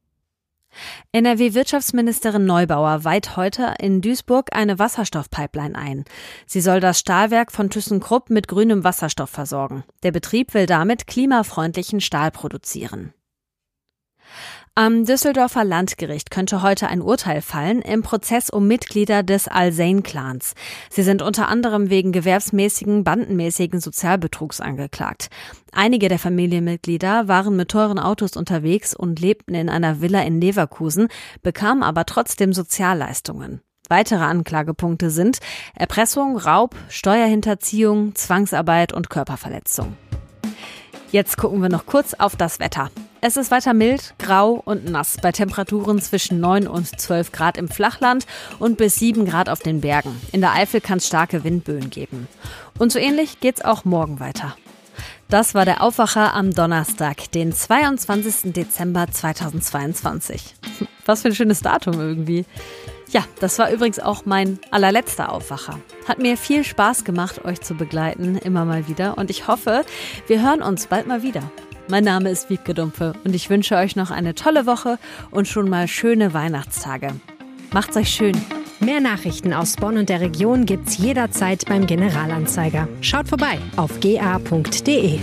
NRW-Wirtschaftsministerin 1.11 2.45
Neubauer 2.45 3.03
weiht 3.03 3.35
heute 3.35 3.73
in 3.79 4.01
Duisburg 4.01 4.49
eine 4.51 4.79
Wasserstoffpipeline 4.79 5.75
ein. 5.75 6.05
Sie 6.45 6.61
soll 6.61 6.79
das 6.79 6.99
Stahlwerk 6.99 7.51
von 7.51 7.69
ThyssenKrupp 7.69 8.29
mit 8.29 8.47
grünem 8.47 8.83
Wasserstoff 8.83 9.29
versorgen. 9.29 9.83
Der 10.03 10.11
Betrieb 10.11 10.53
will 10.53 10.65
damit 10.65 11.07
klimafreundlichen 11.07 12.01
Stahl 12.01 12.31
produzieren. 12.31 13.13
Am 14.75 15.05
Düsseldorfer 15.05 15.65
Landgericht 15.65 16.31
könnte 16.31 16.61
heute 16.61 16.87
ein 16.87 17.01
Urteil 17.01 17.41
fallen 17.41 17.81
im 17.81 18.01
Prozess 18.01 18.49
um 18.49 18.67
Mitglieder 18.67 19.23
des 19.23 19.47
Al-Zain-Clans. 19.47 20.53
Sie 20.89 21.03
sind 21.03 21.21
unter 21.21 21.49
anderem 21.49 21.89
wegen 21.89 22.11
gewerbsmäßigen, 22.11 23.03
bandenmäßigen 23.03 23.81
Sozialbetrugs 23.81 24.61
angeklagt. 24.61 25.29
Einige 25.73 26.07
der 26.07 26.19
Familienmitglieder 26.19 27.27
waren 27.27 27.55
mit 27.55 27.69
teuren 27.69 27.99
Autos 27.99 28.37
unterwegs 28.37 28.95
und 28.95 29.19
lebten 29.19 29.53
in 29.53 29.69
einer 29.69 30.01
Villa 30.01 30.21
in 30.21 30.39
Leverkusen, 30.39 31.09
bekamen 31.41 31.83
aber 31.83 32.05
trotzdem 32.05 32.53
Sozialleistungen. 32.53 33.61
Weitere 33.89 34.23
Anklagepunkte 34.23 35.09
sind 35.09 35.39
Erpressung, 35.75 36.37
Raub, 36.37 36.75
Steuerhinterziehung, 36.89 38.13
Zwangsarbeit 38.15 38.93
und 38.93 39.09
Körperverletzung. 39.09 39.97
Jetzt 41.11 41.37
gucken 41.37 41.61
wir 41.61 41.69
noch 41.69 41.87
kurz 41.87 42.13
auf 42.13 42.35
das 42.35 42.59
Wetter. 42.59 42.91
Es 43.21 43.35
ist 43.35 43.51
weiter 43.51 43.73
mild, 43.73 44.13
grau 44.17 44.61
und 44.63 44.85
nass 44.85 45.17
bei 45.21 45.33
Temperaturen 45.33 45.99
zwischen 46.01 46.39
9 46.39 46.67
und 46.67 46.87
12 46.99 47.33
Grad 47.33 47.57
im 47.57 47.67
Flachland 47.67 48.25
und 48.59 48.77
bis 48.77 48.95
7 48.95 49.25
Grad 49.25 49.49
auf 49.49 49.59
den 49.59 49.81
Bergen. 49.81 50.15
In 50.31 50.39
der 50.39 50.53
Eifel 50.53 50.79
kann 50.79 50.99
es 50.99 51.07
starke 51.07 51.43
Windböen 51.43 51.89
geben. 51.89 52.29
Und 52.77 52.93
so 52.93 52.99
ähnlich 52.99 53.41
geht's 53.41 53.61
auch 53.61 53.83
morgen 53.83 54.21
weiter. 54.21 54.55
Das 55.27 55.53
war 55.53 55.65
der 55.65 55.83
Aufwacher 55.83 56.33
am 56.33 56.53
Donnerstag, 56.53 57.29
den 57.33 57.51
22. 57.51 58.53
Dezember 58.53 59.07
2022. 59.11 60.55
Was 61.05 61.21
für 61.21 61.27
ein 61.27 61.35
schönes 61.35 61.59
Datum 61.59 61.99
irgendwie. 61.99 62.45
Ja, 63.09 63.25
das 63.41 63.59
war 63.59 63.69
übrigens 63.69 63.99
auch 63.99 64.25
mein 64.25 64.59
allerletzter 64.71 65.33
Aufwacher. 65.33 65.79
Hat 66.07 66.19
mir 66.19 66.37
viel 66.37 66.63
Spaß 66.63 67.03
gemacht, 67.03 67.43
euch 67.43 67.59
zu 67.59 67.73
begleiten, 67.73 68.37
immer 68.37 68.63
mal 68.63 68.87
wieder. 68.87 69.17
Und 69.17 69.29
ich 69.29 69.47
hoffe, 69.47 69.83
wir 70.27 70.41
hören 70.41 70.61
uns 70.61 70.87
bald 70.87 71.05
mal 71.05 71.21
wieder. 71.21 71.43
Mein 71.89 72.03
Name 72.03 72.29
ist 72.29 72.51
Wiebke 72.51 72.75
Dumpfe 72.75 73.13
und 73.25 73.33
ich 73.33 73.49
wünsche 73.49 73.75
euch 73.75 73.95
noch 73.95 74.11
eine 74.11 74.35
tolle 74.35 74.67
Woche 74.67 74.99
und 75.31 75.47
schon 75.47 75.67
mal 75.67 75.87
schöne 75.87 76.35
Weihnachtstage. 76.35 77.09
Macht's 77.73 77.97
euch 77.97 78.09
schön. 78.09 78.39
Mehr 78.79 78.99
Nachrichten 78.99 79.53
aus 79.53 79.75
Bonn 79.75 79.97
und 79.97 80.07
der 80.07 80.21
Region 80.21 80.67
gibt's 80.67 80.99
jederzeit 80.99 81.65
beim 81.65 81.87
Generalanzeiger. 81.87 82.87
Schaut 83.01 83.27
vorbei 83.27 83.57
auf 83.75 83.99
ga.de. 83.99 85.19